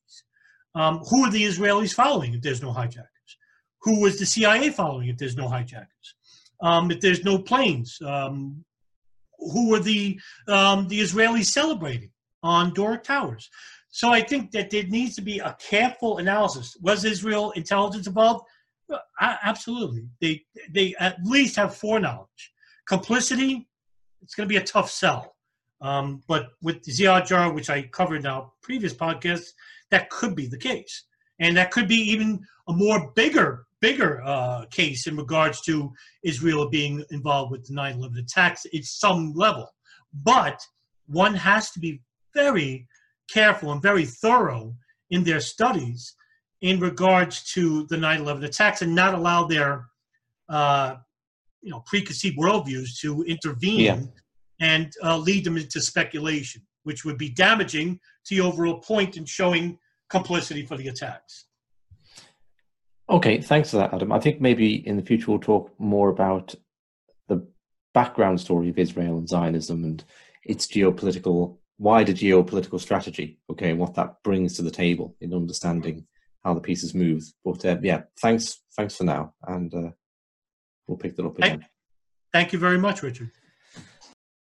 Um, 0.75 0.99
who 1.09 1.25
are 1.25 1.31
the 1.31 1.45
Israelis 1.45 1.95
following 1.95 2.35
if 2.35 2.43
there's 2.43 2.63
no 2.63 2.73
hijackers? 2.73 3.11
Who 3.83 4.01
was 4.01 4.19
the 4.19 4.27
CIA 4.27 4.71
following 4.71 5.09
if 5.09 5.19
there's 5.19 5.37
no 5.37 5.49
hijackers? 5.49 6.15
Um, 6.61 6.91
if 6.91 7.01
there's 7.01 7.25
no 7.25 7.39
planes, 7.39 7.99
um, 8.05 8.65
who 9.53 9.71
were 9.71 9.81
the 9.81 10.21
um, 10.49 10.89
the 10.89 11.01
Israelis 11.01 11.47
celebrating 11.47 12.11
on 12.43 12.75
Doric 12.75 13.03
Towers? 13.03 13.49
So 13.91 14.11
I 14.11 14.23
think 14.23 14.51
that 14.53 14.71
there 14.71 14.85
needs 14.85 15.15
to 15.17 15.23
be 15.23 15.39
a 15.39 15.57
careful 15.61 16.19
analysis. 16.19 16.77
Was 16.83 17.05
Israel 17.05 17.53
intelligence 17.53 18.07
involved? 18.07 18.45
Absolutely. 19.21 20.09
They 20.21 20.43
they 20.71 20.95
at 20.99 21.17
least 21.25 21.57
have 21.57 21.77
foreknowledge. 21.77 22.53
Complicity, 22.89 23.69
it's 24.23 24.35
going 24.35 24.49
to 24.49 24.53
be 24.53 24.59
a 24.59 24.65
tough 24.65 24.91
sell. 24.91 25.37
Um, 25.81 26.23
but 26.27 26.49
with 26.63 26.83
the 26.83 26.93
Jarrah, 26.93 27.53
which 27.53 27.71
I 27.71 27.83
covered 27.83 28.21
in 28.21 28.27
our 28.27 28.51
previous 28.63 28.95
podcast, 28.95 29.47
that 29.91 30.11
could 30.11 30.35
be 30.35 30.47
the 30.47 30.59
case, 30.59 31.05
and 31.41 31.57
that 31.57 31.71
could 31.71 31.89
be 31.89 31.97
even 31.97 32.45
a 32.69 32.73
more 32.73 33.13
bigger 33.15 33.67
bigger 33.81 34.23
uh, 34.25 34.65
case 34.71 35.07
in 35.07 35.15
regards 35.15 35.61
to 35.61 35.93
Israel 36.23 36.71
being 36.71 37.05
involved 37.11 37.53
with 37.53 37.67
the 37.67 37.75
9 37.75 37.97
11 37.99 38.17
attacks 38.17 38.65
at 38.75 38.85
some 38.85 39.35
level. 39.35 39.69
But 40.23 40.59
one 41.07 41.35
has 41.35 41.71
to 41.73 41.81
be 41.81 42.01
very 42.33 42.87
careful 43.31 43.73
and 43.73 43.83
very 43.83 44.07
thorough 44.07 44.75
in 45.11 45.23
their 45.23 45.41
studies 45.41 46.15
in 46.63 46.81
regards 46.81 47.43
to 47.53 47.87
the 47.89 47.97
9 47.99 48.21
11 48.21 48.45
attacks 48.45 48.81
and 48.81 48.95
not 48.95 49.13
allow 49.13 49.45
their 49.45 49.85
uh, 50.49 50.97
you 51.61 51.71
know 51.71 51.83
preconceived 51.87 52.39
worldviews 52.39 52.99
to 53.01 53.23
intervene 53.25 53.81
yeah. 53.81 54.01
and 54.61 54.93
uh, 55.03 55.19
lead 55.19 55.45
them 55.45 55.59
into 55.59 55.81
speculation, 55.81 56.63
which 56.85 57.05
would 57.05 57.19
be 57.19 57.29
damaging 57.29 58.01
to 58.25 58.35
the 58.35 58.41
overall 58.41 58.81
point 58.81 59.19
in 59.19 59.27
showing 59.27 59.79
complicity 60.15 60.65
for 60.65 60.77
the 60.77 60.89
attacks. 60.89 61.47
Okay, 63.09 63.41
thanks 63.41 63.71
for 63.71 63.79
that, 63.79 63.93
Adam. 63.93 64.13
I 64.13 64.21
think 64.21 64.41
maybe 64.41 64.75
in 64.87 64.97
the 64.97 65.03
future 65.03 65.31
we'll 65.31 65.41
talk 65.41 65.73
more 65.79 66.09
about 66.09 66.55
the 67.29 67.47
background 67.93 68.41
story 68.41 68.71
of 68.71 68.79
Israel 68.79 69.19
and 69.19 69.29
Zionism 69.29 69.85
and 69.85 70.05
its 70.45 70.67
geopolitical, 70.67 71.59
wider 71.79 72.13
geopolitical 72.13 72.81
strategy, 72.81 73.39
okay, 73.51 73.71
and 73.71 73.79
what 73.79 73.95
that 73.95 74.23
brings 74.23 74.55
to 74.55 74.63
the 74.63 74.71
table 74.71 75.17
in 75.21 75.35
understanding 75.35 76.07
how 76.45 76.55
the 76.55 76.61
pieces 76.61 76.95
move. 76.95 77.23
But 77.45 77.65
uh, 77.65 77.79
yeah, 77.83 78.03
thanks, 78.23 78.61
thanks 78.77 78.97
for 78.97 79.05
now, 79.05 79.35
and 79.47 79.75
uh, 79.75 79.91
we'll 80.87 80.99
pick 80.99 81.17
that 81.17 81.27
up 81.27 81.39
again. 81.39 81.59
Thank, 81.59 81.71
thank 82.33 82.53
you 82.53 82.59
very 82.59 82.79
much, 82.79 83.03
Richard. 83.03 83.31